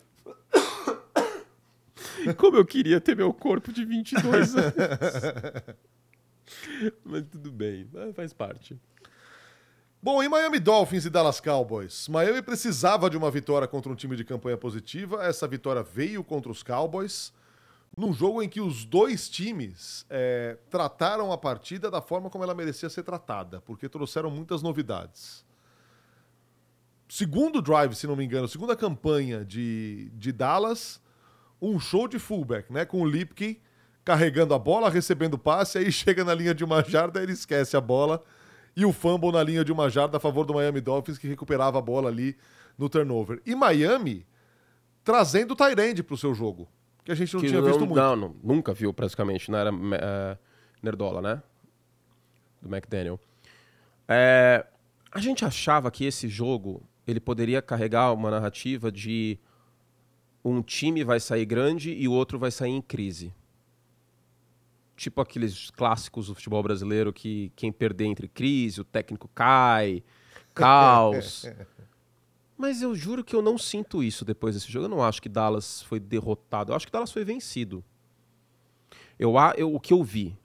[2.36, 4.74] Como eu queria ter meu corpo de 22 anos.
[7.02, 8.78] mas tudo bem, faz parte.
[10.02, 14.14] Bom, em Miami Dolphins e Dallas Cowboys, Miami precisava de uma vitória contra um time
[14.14, 15.24] de campanha positiva.
[15.24, 17.32] Essa vitória veio contra os Cowboys
[17.99, 22.55] num jogo em que os dois times é, trataram a partida da forma como ela
[22.55, 25.44] merecia ser tratada, porque trouxeram muitas novidades.
[27.09, 31.01] Segundo drive, se não me engano, segunda campanha de, de Dallas,
[31.61, 32.84] um show de fullback, né?
[32.84, 33.61] Com o Lipke
[34.05, 37.80] carregando a bola, recebendo passe, aí chega na linha de uma jarda, ele esquece a
[37.80, 38.22] bola
[38.76, 41.78] e o fumble na linha de uma jarda a favor do Miami Dolphins, que recuperava
[41.78, 42.36] a bola ali
[42.78, 43.42] no turnover.
[43.44, 44.24] E Miami
[45.03, 46.68] trazendo o Tyrande para o seu jogo
[47.09, 47.94] que a gente não tinha não, visto muito.
[47.94, 50.38] Não, não, nunca viu praticamente, não era uh,
[50.82, 51.42] Nerdola, né?
[52.61, 53.18] Do McDaniel.
[54.06, 54.66] É,
[55.11, 59.38] a gente achava que esse jogo ele poderia carregar uma narrativa de
[60.44, 63.32] um time vai sair grande e o outro vai sair em crise.
[64.94, 70.02] Tipo aqueles clássicos do futebol brasileiro que quem perder entre crise, o técnico cai,
[70.54, 71.46] caos.
[72.59, 74.86] Mas eu juro que eu não sinto isso depois desse jogo.
[74.86, 76.72] Eu não acho que Dallas foi derrotado.
[76.72, 77.84] Eu acho que Dallas foi vencido.
[79.16, 80.36] Eu, eu, o que eu vi?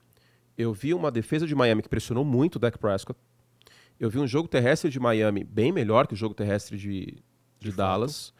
[0.55, 3.19] Eu vi uma defesa de Miami que pressionou muito o Dak Prescott.
[3.99, 7.23] Eu vi um jogo terrestre de Miami bem melhor que o jogo terrestre de, de,
[7.59, 8.31] de Dallas.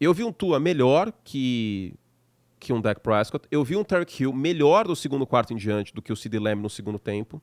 [0.00, 1.94] Eu vi um Tua melhor que,
[2.58, 3.46] que um Dak Prescott.
[3.50, 6.38] Eu vi um Tarek Hill melhor do segundo quarto em diante do que o Sid
[6.38, 7.42] Lamb no segundo tempo.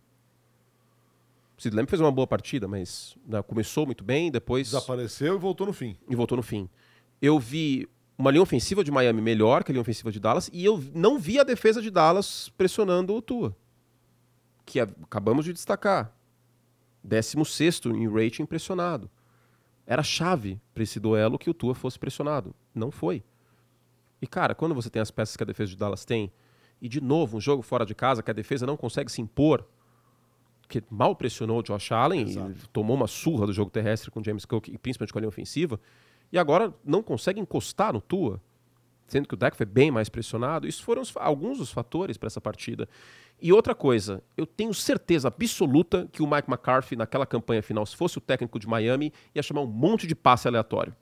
[1.57, 4.67] Sid Lamb fez uma boa partida, mas né, começou muito bem, depois...
[4.67, 5.97] Desapareceu e voltou no fim.
[6.07, 6.69] E voltou no fim.
[7.19, 10.63] Eu vi uma linha ofensiva de Miami melhor que a linha ofensiva de Dallas, e
[10.63, 13.55] eu não vi a defesa de Dallas pressionando o Tua,
[14.65, 16.15] que acabamos de destacar.
[17.03, 19.09] 16 em rating pressionado.
[19.85, 22.53] Era chave para esse duelo que o Tua fosse pressionado.
[22.75, 23.23] Não foi.
[24.21, 26.31] E, cara, quando você tem as peças que a defesa de Dallas tem,
[26.81, 29.65] e de novo, um jogo fora de casa que a defesa não consegue se impor,
[30.67, 32.25] que mal pressionou o Josh Allen,
[32.73, 35.29] tomou uma surra do jogo terrestre com o James Cook, e principalmente com a linha
[35.29, 35.79] ofensiva,
[36.31, 38.41] e agora não consegue encostar no Tua.
[39.07, 40.67] sendo que o Dak foi bem mais pressionado.
[40.67, 42.89] Isso foram os, alguns dos fatores para essa partida.
[43.41, 47.95] E outra coisa, eu tenho certeza absoluta que o Mike McCarthy, naquela campanha final, se
[47.95, 50.93] fosse o técnico de Miami, ia chamar um monte de passe aleatório.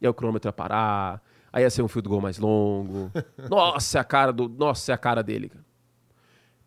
[0.00, 3.12] E aí o cronômetro ia parar, aí ia ser um field goal mais longo.
[3.48, 5.52] nossa, é a cara do, nossa, é a cara dele.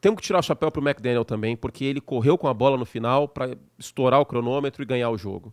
[0.05, 2.85] Temos que tirar o chapéu pro McDaniel também, porque ele correu com a bola no
[2.85, 5.51] final para estourar o cronômetro e ganhar o jogo.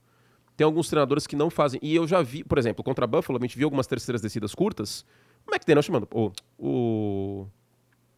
[0.54, 1.80] Tem alguns treinadores que não fazem.
[1.82, 5.06] E eu já vi, por exemplo, contra Buffalo, a gente viu algumas terceiras descidas curtas.
[5.46, 6.06] O McDaniel chamando.
[6.12, 7.46] O, o,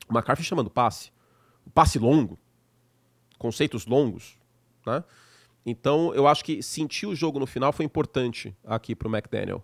[0.09, 1.12] o McCarthy chamando passe
[1.72, 2.37] passe longo,
[3.39, 4.37] conceitos longos,
[4.85, 5.05] né?
[5.64, 9.62] Então, eu acho que sentir o jogo no final foi importante aqui para o McDaniel.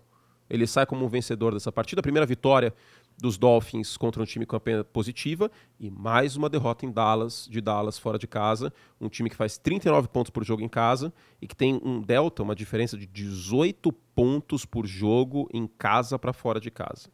[0.49, 1.99] Ele sai como um vencedor dessa partida.
[1.99, 2.73] A primeira vitória
[3.21, 7.61] dos Dolphins contra um time com campanha positiva e mais uma derrota em Dallas, de
[7.61, 11.47] Dallas fora de casa, um time que faz 39 pontos por jogo em casa e
[11.47, 16.59] que tem um delta, uma diferença de 18 pontos por jogo em casa para fora
[16.59, 17.09] de casa.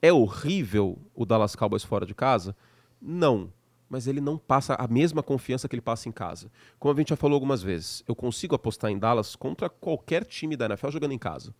[0.00, 2.56] É horrível o Dallas Cowboys fora de casa?
[3.00, 3.52] Não
[3.88, 6.50] mas ele não passa a mesma confiança que ele passa em casa.
[6.76, 10.56] Como a gente já falou algumas vezes, eu consigo apostar em Dallas contra qualquer time
[10.56, 11.54] da NFL jogando em casa.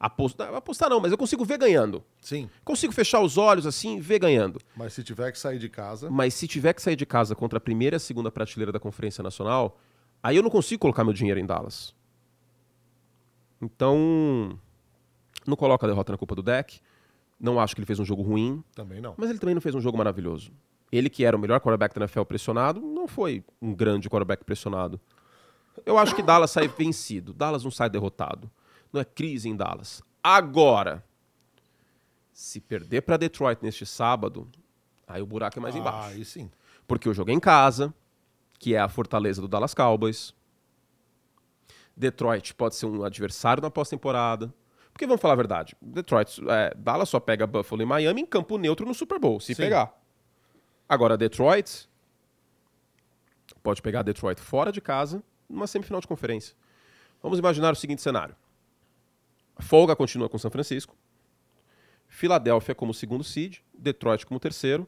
[0.00, 2.02] Apostar, apostar não, mas eu consigo ver ganhando.
[2.22, 2.48] Sim.
[2.64, 4.58] Consigo fechar os olhos assim e ver ganhando.
[4.74, 6.08] Mas se tiver que sair de casa.
[6.10, 8.80] Mas se tiver que sair de casa contra a primeira e a segunda prateleira da
[8.80, 9.78] Conferência Nacional,
[10.22, 11.94] aí eu não consigo colocar meu dinheiro em Dallas.
[13.60, 14.58] Então,
[15.46, 16.80] não coloca a derrota na culpa do deck.
[17.38, 18.64] Não acho que ele fez um jogo ruim.
[18.74, 19.14] Também não.
[19.18, 20.50] Mas ele também não fez um jogo maravilhoso.
[20.90, 24.98] Ele que era o melhor quarterback da NFL pressionado, não foi um grande quarterback pressionado.
[25.84, 27.34] Eu acho que Dallas sai vencido.
[27.34, 28.50] Dallas não sai derrotado.
[28.92, 30.02] Não é crise em Dallas.
[30.22, 31.04] Agora,
[32.32, 34.48] se perder para Detroit neste sábado,
[35.06, 36.08] aí o buraco é mais ah, embaixo.
[36.08, 36.50] Aí sim.
[36.86, 37.94] Porque eu joguei em casa,
[38.58, 40.34] que é a fortaleza do Dallas Cowboys.
[41.96, 44.52] Detroit pode ser um adversário na pós-temporada.
[44.92, 48.58] Porque vamos falar a verdade, Detroit, é, Dallas só pega Buffalo e Miami em campo
[48.58, 49.62] neutro no Super Bowl, se Sim.
[49.62, 49.94] pegar.
[50.88, 51.88] Agora, Detroit
[53.62, 56.56] pode pegar Detroit fora de casa numa semifinal de conferência.
[57.22, 58.34] Vamos imaginar o seguinte cenário:
[59.60, 60.96] folga continua com São Francisco,
[62.08, 64.86] Filadélfia como segundo seed, Detroit como terceiro,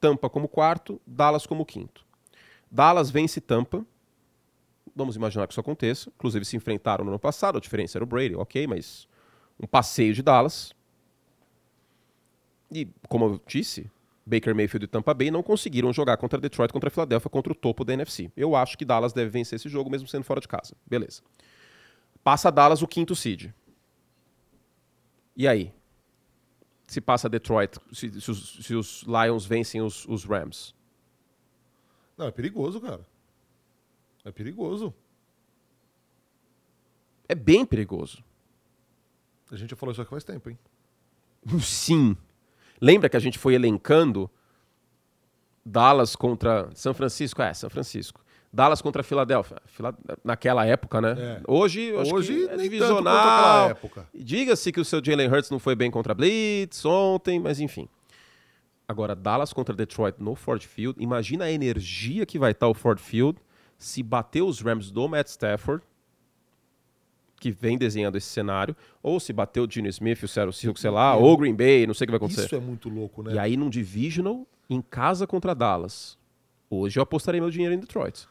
[0.00, 2.04] Tampa como quarto, Dallas como quinto.
[2.70, 3.86] Dallas vence Tampa.
[4.96, 6.10] Vamos imaginar que isso aconteça.
[6.14, 9.08] Inclusive se enfrentaram no ano passado, a diferença era o Brady, ok, mas
[9.60, 10.74] um passeio de Dallas.
[12.70, 13.90] E, como eu disse,
[14.26, 17.84] Baker Mayfield e Tampa Bay não conseguiram jogar contra Detroit, contra Filadélfia, contra o topo
[17.84, 18.30] da NFC.
[18.36, 20.74] Eu acho que Dallas deve vencer esse jogo, mesmo sendo fora de casa.
[20.86, 21.22] Beleza.
[22.22, 23.52] Passa Dallas o quinto seed.
[25.36, 25.72] E aí?
[26.86, 30.74] Se passa Detroit, se, se, os, se os, Lions vencem os, os Rams?
[32.16, 33.04] Não, é perigoso, cara.
[34.24, 34.94] É perigoso.
[37.28, 38.22] É bem perigoso.
[39.50, 40.58] A gente já falou isso aqui faz tempo, hein?
[41.60, 42.16] Sim.
[42.80, 44.30] Lembra que a gente foi elencando
[45.64, 47.40] Dallas contra São Francisco?
[47.42, 48.23] É, São Francisco.
[48.54, 49.56] Dallas contra Filadélfia.
[50.22, 51.14] Naquela época, né?
[51.18, 51.40] É.
[51.46, 53.76] Hoje, Hoje é divisional.
[54.14, 57.88] Diga-se que o seu Jalen Hurts não foi bem contra Blitz ontem, mas enfim.
[58.86, 61.02] Agora, Dallas contra Detroit no Ford Field.
[61.02, 63.38] Imagina a energia que vai estar o Ford Field
[63.76, 65.82] se bater os Rams do Matt Stafford
[67.40, 70.90] que vem desenhando esse cenário, ou se bateu o Gene Smith, o Seattle Seahawks, sei
[70.90, 72.46] lá, ou Green Bay, não sei o que vai acontecer.
[72.46, 73.34] Isso é muito louco, né?
[73.34, 76.16] E aí num divisional, em casa contra Dallas.
[76.70, 78.26] Hoje eu apostarei meu dinheiro em Detroit.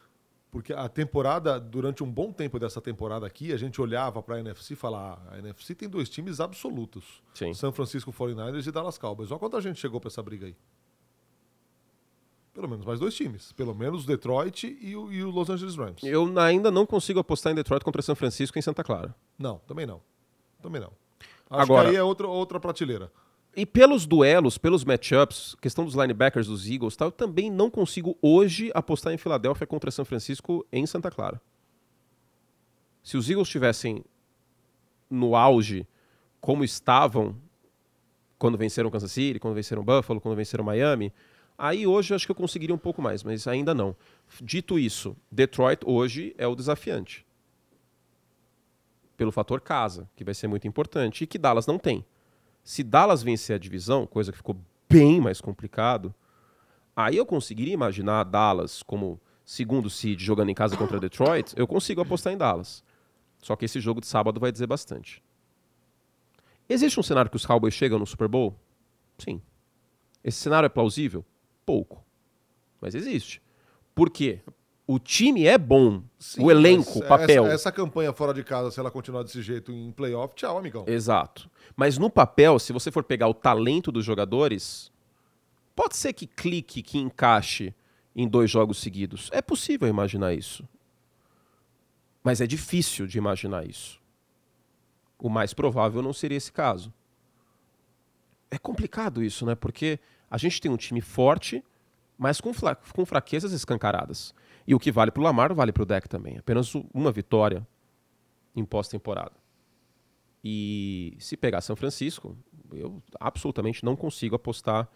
[0.54, 4.38] Porque a temporada, durante um bom tempo dessa temporada aqui, a gente olhava para a
[4.38, 7.52] NFC e falava: ah, a NFC tem dois times absolutos: Sim.
[7.52, 9.32] São Francisco 49ers e Dallas Cowboys.
[9.32, 10.54] Olha quanto a gente chegou para essa briga aí.
[12.52, 13.50] Pelo menos mais dois times.
[13.50, 16.04] Pelo menos Detroit e o, e o Los Angeles Rams.
[16.04, 19.12] Eu ainda não consigo apostar em Detroit contra São Francisco em Santa Clara.
[19.36, 20.00] Não, também não.
[20.62, 20.92] Também não.
[21.50, 23.10] Acho Agora, que aí é outra, outra prateleira.
[23.56, 28.18] E pelos duelos, pelos matchups, questão dos linebackers dos Eagles, tal, eu também não consigo
[28.20, 31.40] hoje apostar em Filadélfia contra São Francisco em Santa Clara.
[33.02, 34.04] Se os Eagles estivessem
[35.08, 35.86] no auge
[36.40, 37.36] como estavam
[38.38, 41.12] quando venceram Kansas City, quando venceram Buffalo, quando venceram Miami,
[41.56, 43.96] Aí hoje eu acho que eu conseguiria um pouco mais, mas ainda não.
[44.42, 47.24] Dito isso, Detroit hoje é o desafiante.
[49.16, 52.04] Pelo fator casa, que vai ser muito importante, e que Dallas não tem.
[52.64, 54.56] Se Dallas vencer a divisão, coisa que ficou
[54.88, 56.14] bem mais complicado,
[56.96, 62.00] aí eu conseguiria imaginar Dallas como segundo seed jogando em casa contra Detroit, eu consigo
[62.00, 62.82] apostar em Dallas.
[63.38, 65.22] Só que esse jogo de sábado vai dizer bastante.
[66.66, 68.58] Existe um cenário que os Cowboys chegam no Super Bowl?
[69.18, 69.42] Sim.
[70.22, 71.22] Esse cenário é plausível?
[71.66, 72.02] Pouco.
[72.80, 73.42] Mas existe.
[73.94, 74.40] Por quê?
[74.86, 76.02] O time é bom.
[76.18, 77.46] Sim, o elenco, o papel.
[77.46, 80.84] Essa, essa campanha fora de casa, se ela continuar desse jeito em playoff, tchau, amigão.
[80.86, 81.50] Exato.
[81.74, 84.92] Mas no papel, se você for pegar o talento dos jogadores,
[85.74, 87.74] pode ser que clique, que encaixe
[88.14, 89.30] em dois jogos seguidos.
[89.32, 90.68] É possível imaginar isso.
[92.22, 94.00] Mas é difícil de imaginar isso.
[95.18, 96.92] O mais provável não seria esse caso.
[98.50, 99.54] É complicado isso, né?
[99.54, 99.98] Porque
[100.30, 101.64] a gente tem um time forte,
[102.16, 102.52] mas com,
[102.92, 104.34] com fraquezas escancaradas.
[104.66, 106.38] E o que vale para o Lamar vale para o deck também.
[106.38, 107.66] Apenas uma vitória
[108.56, 109.32] em pós-temporada.
[110.42, 112.36] E se pegar São Francisco,
[112.72, 114.88] eu absolutamente não consigo apostar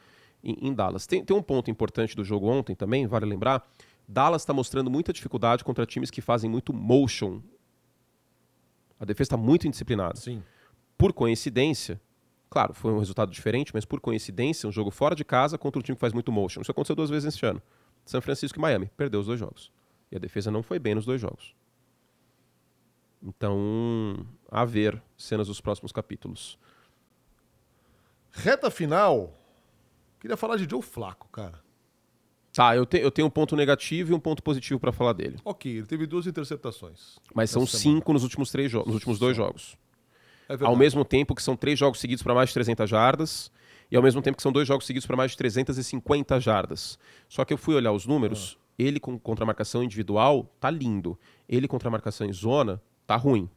[0.43, 1.07] em, em Dallas.
[1.07, 3.67] Tem, tem um ponto importante do jogo ontem também, vale lembrar.
[4.07, 7.43] Dallas está mostrando muita dificuldade contra times que fazem muito motion.
[8.99, 10.17] A defesa está muito indisciplinada.
[10.17, 10.43] Sim.
[10.97, 12.01] Por coincidência,
[12.51, 15.83] claro, foi um resultado diferente, mas por coincidência, um jogo fora de casa contra um
[15.83, 16.61] time que faz muito motion.
[16.61, 17.63] Isso aconteceu duas vezes este ano.
[18.09, 18.91] São Francisco e Miami.
[18.97, 19.71] Perdeu os dois jogos.
[20.11, 21.55] E a defesa não foi bem nos dois jogos.
[23.23, 26.59] Então, a ver cenas dos próximos capítulos.
[28.31, 29.39] Reta final.
[30.21, 31.61] Queria falar de Joe Flaco, cara.
[32.51, 35.37] Tá, eu, te, eu tenho um ponto negativo e um ponto positivo para falar dele.
[35.45, 37.19] Ok, ele teve duas interceptações.
[37.35, 38.15] Mas são cinco semana.
[38.15, 39.77] nos últimos três jogos, nos últimos dois jogos.
[40.49, 43.53] É ao mesmo tempo que são três jogos seguidos para mais de 300 jardas
[43.91, 46.99] e ao mesmo tempo que são dois jogos seguidos para mais de 350 jardas.
[47.29, 48.65] Só que eu fui olhar os números, ah.
[48.79, 51.19] ele com, contra a marcação individual tá lindo.
[51.49, 53.49] Ele contra a marcação em zona tá ruim.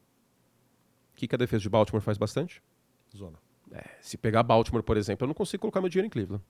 [1.13, 2.63] O que, que a defesa de Baltimore faz bastante?
[3.15, 3.37] Zona.
[3.73, 6.43] É, se pegar Baltimore, por exemplo, eu não consigo colocar meu dinheiro em Cleveland.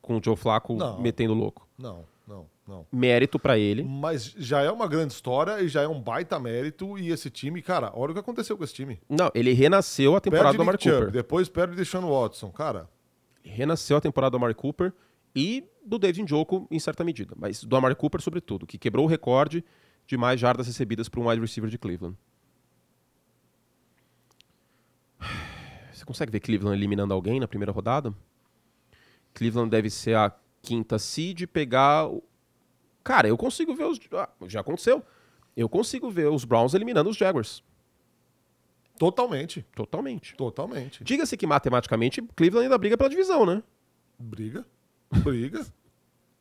[0.00, 1.00] Com o Joe Flacco não.
[1.00, 1.66] metendo louco.
[1.76, 2.86] Não, não, não.
[2.92, 3.82] Mérito para ele.
[3.82, 6.96] Mas já é uma grande história e já é um baita mérito.
[6.96, 9.00] E esse time, cara, olha o que aconteceu com esse time.
[9.08, 11.10] Não, ele renasceu a temporada perde do Mark Cooper.
[11.10, 12.88] Depois perde o Deshaun Watson, cara
[13.48, 14.92] renasceu a temporada do Amari Cooper
[15.34, 19.08] e do David Njoku em certa medida, mas do Amari Cooper sobretudo, que quebrou o
[19.08, 19.64] recorde
[20.06, 22.16] de mais jardas recebidas por um wide receiver de Cleveland.
[25.92, 28.14] Você consegue ver Cleveland eliminando alguém na primeira rodada?
[29.34, 30.32] Cleveland deve ser a
[30.62, 32.08] quinta seed, pegar.
[33.04, 34.00] Cara, eu consigo ver os.
[34.12, 35.04] Ah, já aconteceu.
[35.56, 37.62] Eu consigo ver os Browns eliminando os Jaguars.
[38.98, 39.62] Totalmente.
[39.74, 40.34] Totalmente.
[40.36, 41.04] Totalmente.
[41.04, 43.62] Diga-se que matematicamente Cleveland ainda briga pela divisão, né?
[44.18, 44.64] Briga.
[45.10, 45.64] Briga.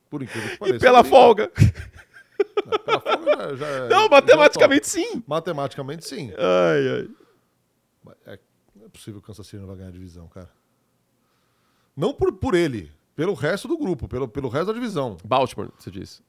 [0.09, 0.77] Por incrível que pareça.
[0.77, 1.15] E pela briga.
[1.15, 1.51] folga.
[2.65, 5.23] Não, pela folga já, já é Não, matematicamente sim.
[5.27, 6.31] Matematicamente sim.
[6.37, 7.09] Ai, ai.
[8.25, 8.39] É,
[8.75, 10.49] não é possível que o Kansas City não vai ganhar a divisão, cara.
[11.95, 15.17] Não por, por ele, pelo resto do grupo, pelo, pelo resto da divisão.
[15.23, 16.21] Baltimore, você disse.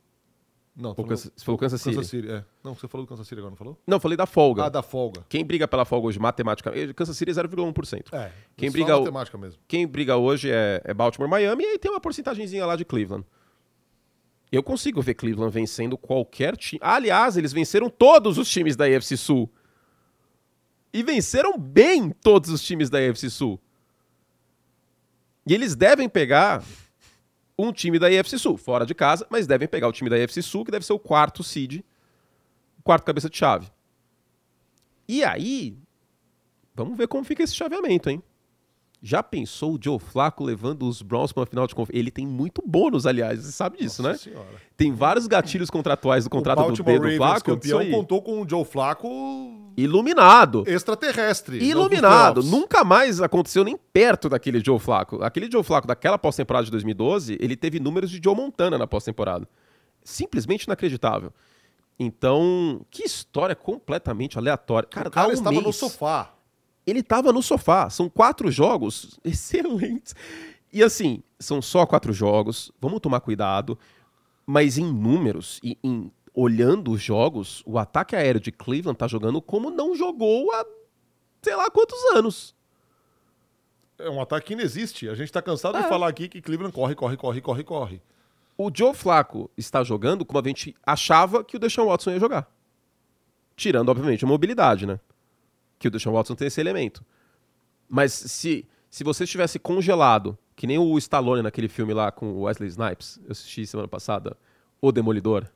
[0.76, 1.96] Não, falou, Kansas, você falou Kansas City.
[1.96, 2.44] Kansas City, é.
[2.62, 3.80] Não, você falou do Kansas City agora, não falou?
[3.86, 4.64] Não, falei da folga.
[4.64, 5.24] Ah, da folga.
[5.26, 6.92] Quem briga pela folga hoje, matematicamente.
[6.92, 8.12] Kansas City é 0,1%.
[8.12, 8.30] É.
[8.54, 9.58] Quem briga, matemática mesmo.
[9.66, 13.24] Quem briga hoje é, é Baltimore, Miami e aí tem uma porcentagemzinha lá de Cleveland.
[14.52, 16.78] Eu consigo ver Cleveland vencendo qualquer time.
[16.82, 19.50] Aliás, eles venceram todos os times da AFC Sul.
[20.92, 23.58] E venceram bem todos os times da AFC Sul.
[25.46, 26.62] E eles devem pegar
[27.58, 30.42] um time da AFC Sul, fora de casa, mas devem pegar o time da AFC
[30.42, 31.82] Sul, que deve ser o quarto seed,
[32.78, 33.70] o quarto cabeça de chave.
[35.08, 35.78] E aí,
[36.74, 38.22] vamos ver como fica esse chaveamento, hein?
[39.02, 42.00] Já pensou o Joe Flacco levando os Browns para uma final de conferência?
[42.00, 44.18] Ele tem muito bônus, aliás, você sabe disso, Nossa né?
[44.18, 44.60] Senhora.
[44.76, 47.52] Tem vários gatilhos contratuais do contrato o do B do Flacco.
[47.52, 49.06] campeão contou com o Joe Flacco
[49.76, 50.64] iluminado.
[50.66, 51.62] Extraterrestre.
[51.62, 52.42] Iluminado.
[52.42, 55.22] Nunca mais aconteceu nem perto daquele Joe Flacco.
[55.22, 59.46] Aquele Joe Flacco daquela pós-temporada de 2012, ele teve números de Joe Montana na pós-temporada.
[60.02, 61.32] Simplesmente inacreditável.
[61.98, 64.88] Então, que história completamente aleatória.
[64.88, 66.32] Cara, o cara um estava mês, no sofá.
[66.86, 67.90] Ele estava no sofá.
[67.90, 70.14] São quatro jogos excelentes.
[70.72, 72.70] E assim, são só quatro jogos.
[72.80, 73.78] Vamos tomar cuidado.
[74.46, 79.40] Mas em números e em olhando os jogos, o ataque aéreo de Cleveland tá jogando
[79.40, 80.66] como não jogou há
[81.42, 82.54] sei lá quantos anos.
[83.98, 85.08] É um ataque que inexiste.
[85.08, 85.82] A gente tá cansado é.
[85.82, 88.02] de falar aqui que Cleveland corre, corre, corre, corre, corre.
[88.58, 92.50] O Joe Flacco está jogando como a gente achava que o Deshaun Watson ia jogar.
[93.54, 95.00] Tirando, obviamente, a mobilidade, né?
[95.78, 97.04] Que o Deshaun Watson tem esse elemento.
[97.88, 102.42] Mas se, se você estivesse congelado, que nem o Stallone naquele filme lá com o
[102.42, 104.36] Wesley Snipes, eu assisti semana passada,
[104.80, 105.46] O Demolidor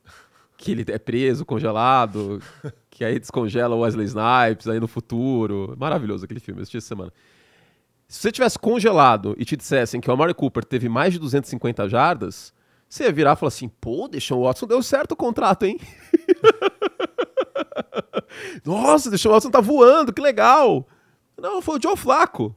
[0.61, 2.39] que ele é preso, congelado,
[2.89, 5.75] que aí descongela o Wesley Snipes aí no futuro.
[5.77, 7.11] Maravilhoso aquele filme, eu assisti essa semana.
[8.07, 11.89] Se você tivesse congelado e te dissessem que o Amari Cooper teve mais de 250
[11.89, 12.53] jardas,
[12.87, 15.79] você ia virar e falar assim, pô, o Watson deu certo o contrato, hein?
[18.65, 20.87] Nossa, o Watson tá voando, que legal.
[21.37, 22.55] Não, foi o Joe Flaco.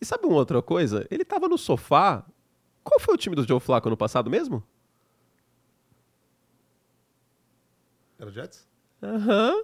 [0.00, 1.06] E sabe uma outra coisa?
[1.10, 2.24] Ele tava no sofá.
[2.84, 4.62] Qual foi o time do Joe Flaco no passado mesmo?
[8.18, 8.66] Era Jets?
[9.02, 9.62] Aham.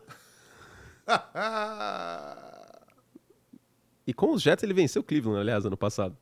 [4.04, 6.16] E com os Jets ele venceu o Cleveland, aliás, ano passado.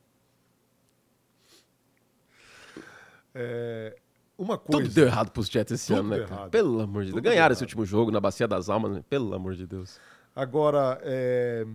[3.33, 3.97] É,
[4.43, 4.89] uma Tudo coisa.
[4.93, 6.31] deu errado pros Jets esse Tudo ano, né, cara?
[6.33, 6.49] errado.
[6.51, 7.15] Pelo amor de Deus.
[7.15, 7.69] Tudo Ganharam deu esse errado.
[7.69, 9.03] último jogo na Bacia das Almas, né?
[9.09, 9.99] Pelo amor de Deus.
[10.35, 11.65] Agora, é,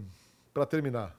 [0.53, 1.15] para terminar,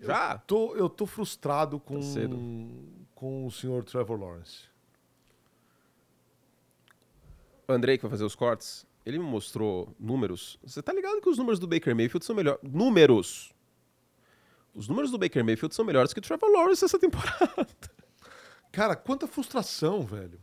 [0.00, 0.38] Já?
[0.38, 4.64] tô, eu tô frustrado com, Tá com o senhor Trevor Lawrence.
[7.68, 10.58] O Andrei, que vai fazer os cortes, ele me mostrou números.
[10.64, 12.60] Você tá ligado que os números do Baker Mayfield são melhores.
[12.62, 13.52] Números!
[14.74, 17.66] Os números do Baker Mayfield são melhores que o Trevor Lawrence essa temporada.
[18.72, 20.38] Cara, quanta frustração, velho.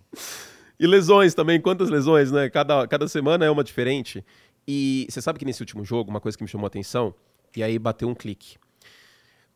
[0.80, 2.50] E lesões também, quantas lesões, né?
[2.50, 4.24] Cada, cada semana é uma diferente.
[4.68, 7.16] E você sabe que nesse último jogo, uma coisa que me chamou a atenção,
[7.56, 8.58] e aí bateu um clique.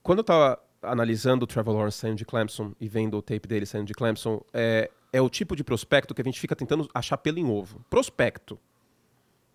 [0.02, 3.66] Quando eu tava analisando o Trevor Lawrence saindo de Clemson e vendo o tape dele
[3.66, 7.18] saindo de Clemson, é, é o tipo de prospecto que a gente fica tentando achar
[7.18, 7.86] pelo em ovo.
[7.90, 8.58] Prospecto.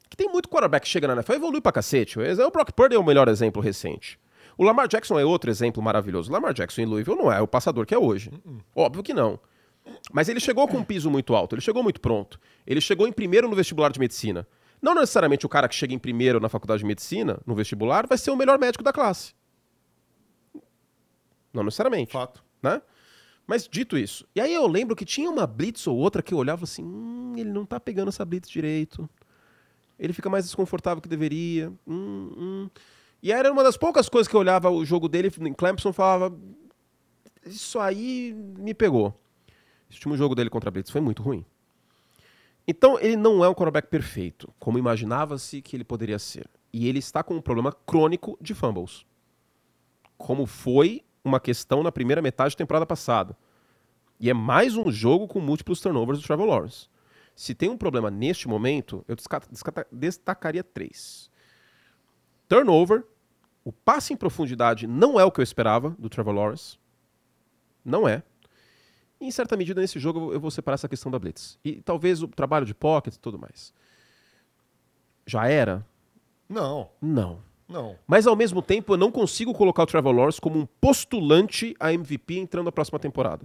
[0.08, 2.18] Que tem muito quarterback que chega na NFL e evolui pra cacete.
[2.18, 4.20] O Brock Purdy é o melhor exemplo recente.
[4.56, 6.30] O Lamar Jackson é outro exemplo maravilhoso.
[6.30, 8.30] O Lamar Jackson em Louisville não é o passador que é hoje.
[8.74, 9.38] Óbvio que não.
[10.12, 12.40] Mas ele chegou com um piso muito alto, ele chegou muito pronto.
[12.66, 14.46] Ele chegou em primeiro no vestibular de medicina.
[14.80, 18.18] Não necessariamente o cara que chega em primeiro na faculdade de medicina, no vestibular, vai
[18.18, 19.34] ser o melhor médico da classe.
[21.52, 22.44] Não necessariamente Fato.
[22.62, 22.82] né?
[23.46, 26.38] Mas dito isso, e aí eu lembro que tinha uma blitz ou outra que eu
[26.38, 29.08] olhava assim, hum, ele não tá pegando essa blitz direito.
[29.98, 31.72] Ele fica mais desconfortável que deveria.
[31.86, 32.70] Hum, hum.
[33.26, 35.92] E era uma das poucas coisas que eu olhava o jogo dele em Clemson e
[35.92, 36.32] falava,
[37.44, 39.18] isso aí me pegou.
[39.90, 41.44] Esse último jogo dele contra a blitz foi muito ruim.
[42.68, 46.48] Então, ele não é um quarterback perfeito, como imaginava-se que ele poderia ser.
[46.72, 49.04] E ele está com um problema crônico de fumbles
[50.16, 53.36] como foi uma questão na primeira metade da temporada passada.
[54.20, 56.88] E é mais um jogo com múltiplos turnovers do Trevor Lawrence.
[57.34, 59.16] Se tem um problema neste momento, eu
[59.92, 61.30] destacaria três.
[62.48, 63.04] Turnover,
[63.68, 66.78] o passe em profundidade não é o que eu esperava do Trevor Lawrence.
[67.84, 68.22] Não é.
[69.20, 71.58] E, em certa medida, nesse jogo, eu vou- separar essa questão da Blitz.
[71.64, 73.72] E talvez o trabalho de pocket e tudo mais.
[75.26, 75.84] Já era?
[76.48, 77.42] Não, Não.
[77.68, 77.98] não.
[78.06, 81.92] Mas ao mesmo tempo, eu não consigo colocar o Trevor Lawrence como um postulante a
[81.92, 83.44] MVP entrando na próxima temporada.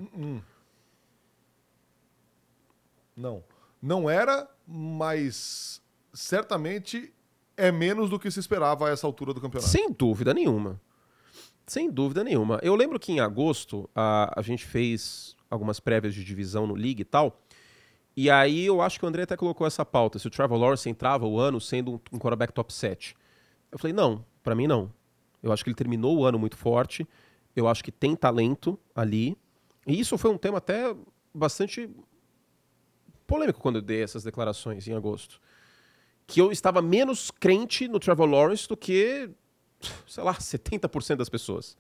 [3.15, 3.43] Não.
[3.82, 5.82] Não era, mas
[6.13, 7.11] certamente
[7.58, 9.70] é menos do que se esperava a essa altura do campeonato.
[9.70, 10.80] Sem dúvida nenhuma.
[11.66, 12.60] Sem dúvida nenhuma.
[12.62, 17.02] Eu lembro que em agosto a, a gente fez algumas prévias de divisão no League
[17.02, 17.41] e tal.
[18.16, 20.20] E aí eu acho que o André até colocou essa pauta.
[20.20, 23.16] Se o Trevor Lawrence entrava o ano sendo um, um quarterback top 7.
[23.72, 24.91] Eu falei, não, pra mim não.
[25.41, 27.08] Eu acho que ele terminou o ano muito forte.
[27.56, 29.38] Eu acho que tem talento ali.
[29.88, 30.95] E isso foi um tema até
[31.34, 31.89] bastante
[33.26, 35.39] polêmico quando eu dei essas declarações em agosto.
[36.32, 39.29] Que eu estava menos crente no Trevor Lawrence do que,
[40.07, 41.75] sei lá, 70% das pessoas.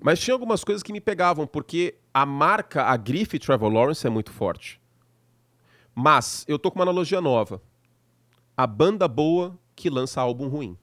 [0.00, 4.10] Mas tinha algumas coisas que me pegavam, porque a marca, a grife Trevor Lawrence é
[4.10, 4.80] muito forte.
[5.94, 7.60] Mas eu tô com uma analogia nova.
[8.56, 10.76] A banda boa que lança álbum ruim.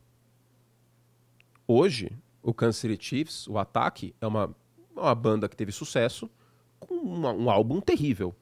[1.68, 2.12] Hoje,
[2.44, 4.56] o City Chiefs, o ataque, é uma,
[4.96, 6.30] uma banda que teve sucesso
[6.80, 8.36] com uma- um álbum terrível.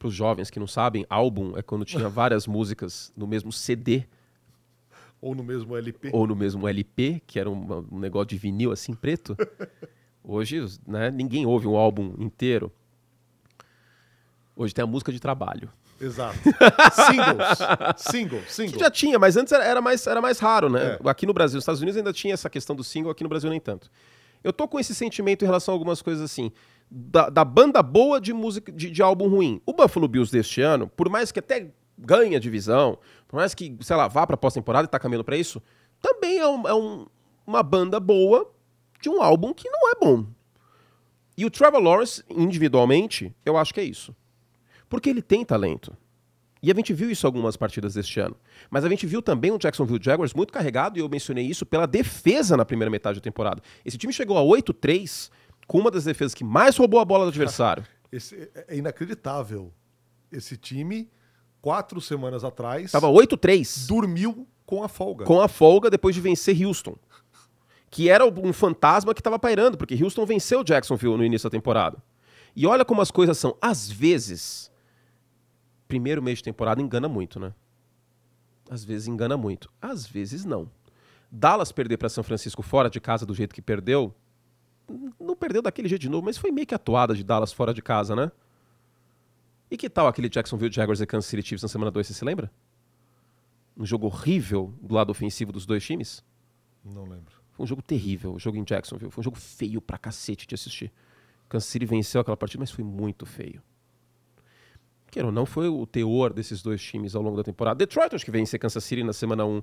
[0.00, 4.04] Para os jovens que não sabem, álbum é quando tinha várias músicas no mesmo CD
[5.20, 6.08] Ou no mesmo LP.
[6.10, 9.36] ou no mesmo LP, que era um, um negócio de vinil assim preto.
[10.24, 12.72] Hoje, né, ninguém ouve um álbum inteiro.
[14.56, 15.70] Hoje tem a música de trabalho.
[16.00, 16.38] Exato.
[16.38, 17.58] Singles.
[17.98, 18.78] Single, Que single.
[18.80, 20.98] já tinha, mas antes era, era mais, era mais raro, né?
[21.04, 21.10] É.
[21.10, 23.50] Aqui no Brasil, nos Estados Unidos ainda tinha essa questão do single, aqui no Brasil
[23.50, 23.90] nem tanto.
[24.42, 26.50] Eu tô com esse sentimento em relação a algumas coisas assim.
[26.90, 29.60] Da, da banda boa de música de, de álbum ruim.
[29.64, 33.76] O Buffalo Bills deste ano, por mais que até ganhe a divisão, por mais que,
[33.80, 35.62] sei lá, vá pra pós-temporada e tá caminhando pra isso,
[36.02, 37.06] também é, um- é um-
[37.46, 38.50] uma banda boa
[39.00, 40.26] de um álbum que não é bom.
[41.36, 44.14] E o Trevor Lawrence, individualmente, eu acho que é isso.
[44.88, 45.96] Porque ele tem talento.
[46.62, 48.36] E a gente viu isso algumas partidas deste ano.
[48.68, 51.86] Mas a gente viu também o Jacksonville Jaguars muito carregado, e eu mencionei isso, pela
[51.86, 53.62] defesa na primeira metade da temporada.
[53.84, 55.30] Esse time chegou a 8-3
[55.70, 57.86] com uma das defesas que mais roubou a bola do adversário.
[58.10, 59.72] Esse, é inacreditável.
[60.32, 61.08] Esse time,
[61.62, 65.24] quatro semanas atrás, Tava 8-3 dormiu com a folga.
[65.24, 66.96] com a folga depois de vencer Houston.
[67.88, 72.02] Que era um fantasma que estava pairando, porque Houston venceu Jacksonville no início da temporada.
[72.56, 73.56] E olha como as coisas são.
[73.62, 74.72] Às vezes,
[75.86, 77.54] primeiro mês de temporada engana muito, né?
[78.68, 79.70] Às vezes engana muito.
[79.80, 80.68] Às vezes não.
[81.30, 84.12] Dallas perder para São Francisco fora de casa do jeito que perdeu,
[85.18, 87.82] não perdeu daquele jeito de novo, mas foi meio que atuada de Dallas fora de
[87.82, 88.30] casa, né?
[89.70, 92.24] E que tal aquele Jacksonville Jaguars e Kansas City Chiefs na semana 2, você se
[92.24, 92.50] lembra?
[93.76, 96.24] Um jogo horrível do lado ofensivo dos dois times?
[96.84, 97.40] Não lembro.
[97.52, 99.10] Foi um jogo terrível, o jogo em Jacksonville.
[99.10, 100.92] Foi um jogo feio pra cacete de assistir.
[101.48, 103.62] Kansas City venceu aquela partida, mas foi muito feio.
[105.10, 107.76] Queira ou não, foi o teor desses dois times ao longo da temporada.
[107.78, 109.62] Detroit acho que vence Kansas City na semana 1.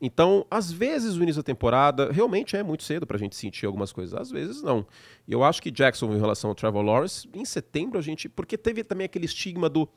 [0.00, 3.92] Então, às vezes, o início da temporada realmente é muito cedo pra gente sentir algumas
[3.92, 4.14] coisas.
[4.14, 4.86] Às vezes, não.
[5.26, 8.28] E eu acho que Jacksonville, em relação ao Trevor Lawrence, em setembro a gente...
[8.28, 9.88] Porque teve também aquele estigma do...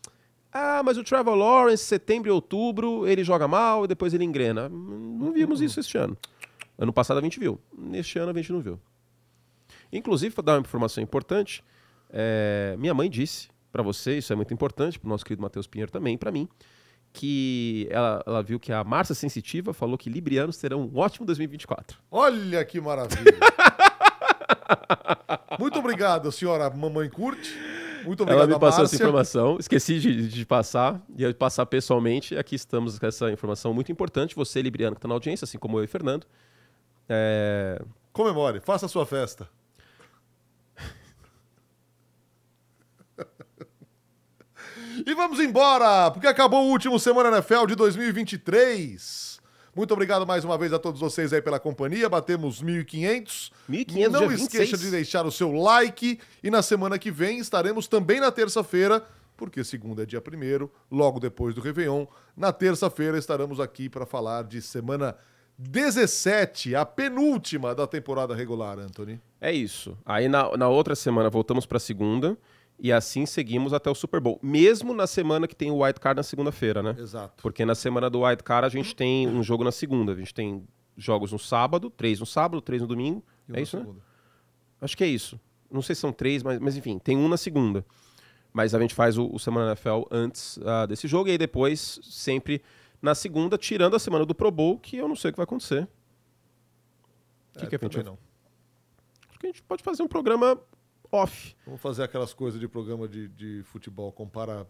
[0.54, 4.70] Ah, mas o Trevor Lawrence, setembro e outubro, ele joga mal e depois ele engrena.
[4.70, 6.18] Não vimos isso este ano.
[6.78, 7.60] Ano passado a gente viu.
[7.78, 8.80] Neste ano a gente não viu.
[9.92, 11.64] Inclusive, para dar uma informação importante,
[12.10, 15.68] é, minha mãe disse para você, isso é muito importante, para o nosso querido Matheus
[15.68, 16.48] Pinheiro também, para mim,
[17.18, 21.98] que ela, ela, viu que a Márcia Sensitiva falou que librianos terão um ótimo 2024.
[22.12, 23.34] Olha que maravilha!
[25.60, 27.52] muito obrigado, senhora Mamãe Curte.
[28.06, 32.38] Muito obrigado, Ela me passou essa informação, esqueci de, de passar, e passar pessoalmente.
[32.38, 34.36] Aqui estamos com essa informação muito importante.
[34.36, 36.26] Você, Libriano, que está na audiência, assim como eu e Fernando.
[37.10, 37.82] É...
[38.14, 39.50] Comemore, faça a sua festa.
[45.08, 49.40] E vamos embora, porque acabou o último Semana NFL de 2023.
[49.74, 52.10] Muito obrigado mais uma vez a todos vocês aí pela companhia.
[52.10, 53.52] Batemos 1.500.
[53.70, 54.80] 1.500, Não esqueça 26.
[54.82, 56.20] de deixar o seu like.
[56.44, 59.02] E na semana que vem estaremos também na terça-feira,
[59.38, 62.06] porque segunda é dia primeiro, logo depois do Réveillon.
[62.36, 65.16] Na terça-feira estaremos aqui para falar de semana
[65.58, 69.22] 17, a penúltima da temporada regular, Anthony.
[69.40, 69.98] É isso.
[70.06, 72.38] Aí na, na outra semana voltamos para segunda
[72.80, 74.40] e assim seguimos até o Super Bowl.
[74.42, 76.96] Mesmo na semana que tem o White Card na segunda-feira, né?
[76.98, 77.42] Exato.
[77.42, 80.12] Porque na semana do White Card a gente tem um jogo na segunda.
[80.12, 83.24] A gente tem jogos no sábado, três no sábado, três no domingo.
[83.50, 83.86] E é isso, né?
[84.80, 85.40] Acho que é isso.
[85.72, 87.84] Não sei se são três, mas, mas enfim, tem um na segunda.
[88.54, 92.00] Mas a gente faz o, o Semana NFL antes ah, desse jogo e aí depois,
[92.04, 92.62] sempre
[93.02, 95.44] na segunda, tirando a semana do Pro Bowl, que eu não sei o que vai
[95.44, 95.88] acontecer.
[97.56, 98.18] O que, É, que a gente não.
[99.30, 100.60] Acho que a gente pode fazer um programa
[101.12, 101.56] off.
[101.66, 104.68] Vamos fazer aquelas coisas de programa de, de futebol, compara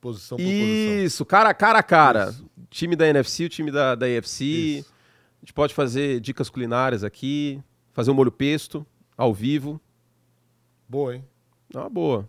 [0.00, 1.04] posição por posição.
[1.04, 2.30] Isso, cara a cara a cara.
[2.30, 2.50] Isso.
[2.70, 4.44] Time da NFC, o time da, da AFC.
[4.44, 4.92] Isso.
[5.36, 8.86] A gente pode fazer dicas culinárias aqui, fazer um molho pesto
[9.16, 9.80] ao vivo.
[10.88, 11.24] Boa, hein?
[11.74, 12.28] É uma boa.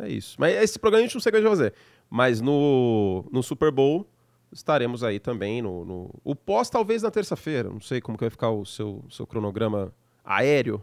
[0.00, 0.36] É isso.
[0.38, 1.74] Mas esse programa a gente não sei o que a gente vai fazer.
[2.10, 4.06] Mas no, no Super Bowl
[4.50, 5.62] estaremos aí também.
[5.62, 7.70] No, no- O pós talvez na terça-feira.
[7.70, 9.94] Não sei como que vai ficar o seu, seu cronograma
[10.24, 10.82] aéreo.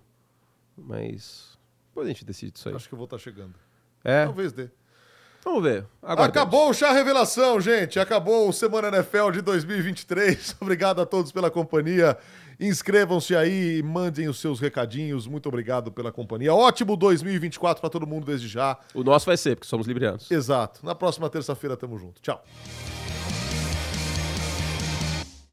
[0.78, 1.59] Mas
[1.90, 2.76] depois a gente decide isso aí.
[2.76, 3.54] Acho que eu vou estar chegando.
[4.04, 4.70] É, Talvez dê.
[5.44, 5.86] vamos ver.
[6.02, 8.00] Acabou o chá revelação, gente.
[8.00, 10.56] Acabou o Semana NFL de 2023.
[10.62, 12.18] Obrigado a todos pela companhia.
[12.60, 15.26] Inscrevam-se aí e mandem os seus recadinhos.
[15.26, 16.54] Muito obrigado pela companhia.
[16.54, 18.78] Ótimo 2024 para todo mundo desde já.
[18.94, 20.30] O nosso vai ser, porque somos librianos.
[20.30, 20.86] Exato.
[20.86, 22.22] Na próxima terça-feira tamo junto.
[22.22, 22.44] Tchau.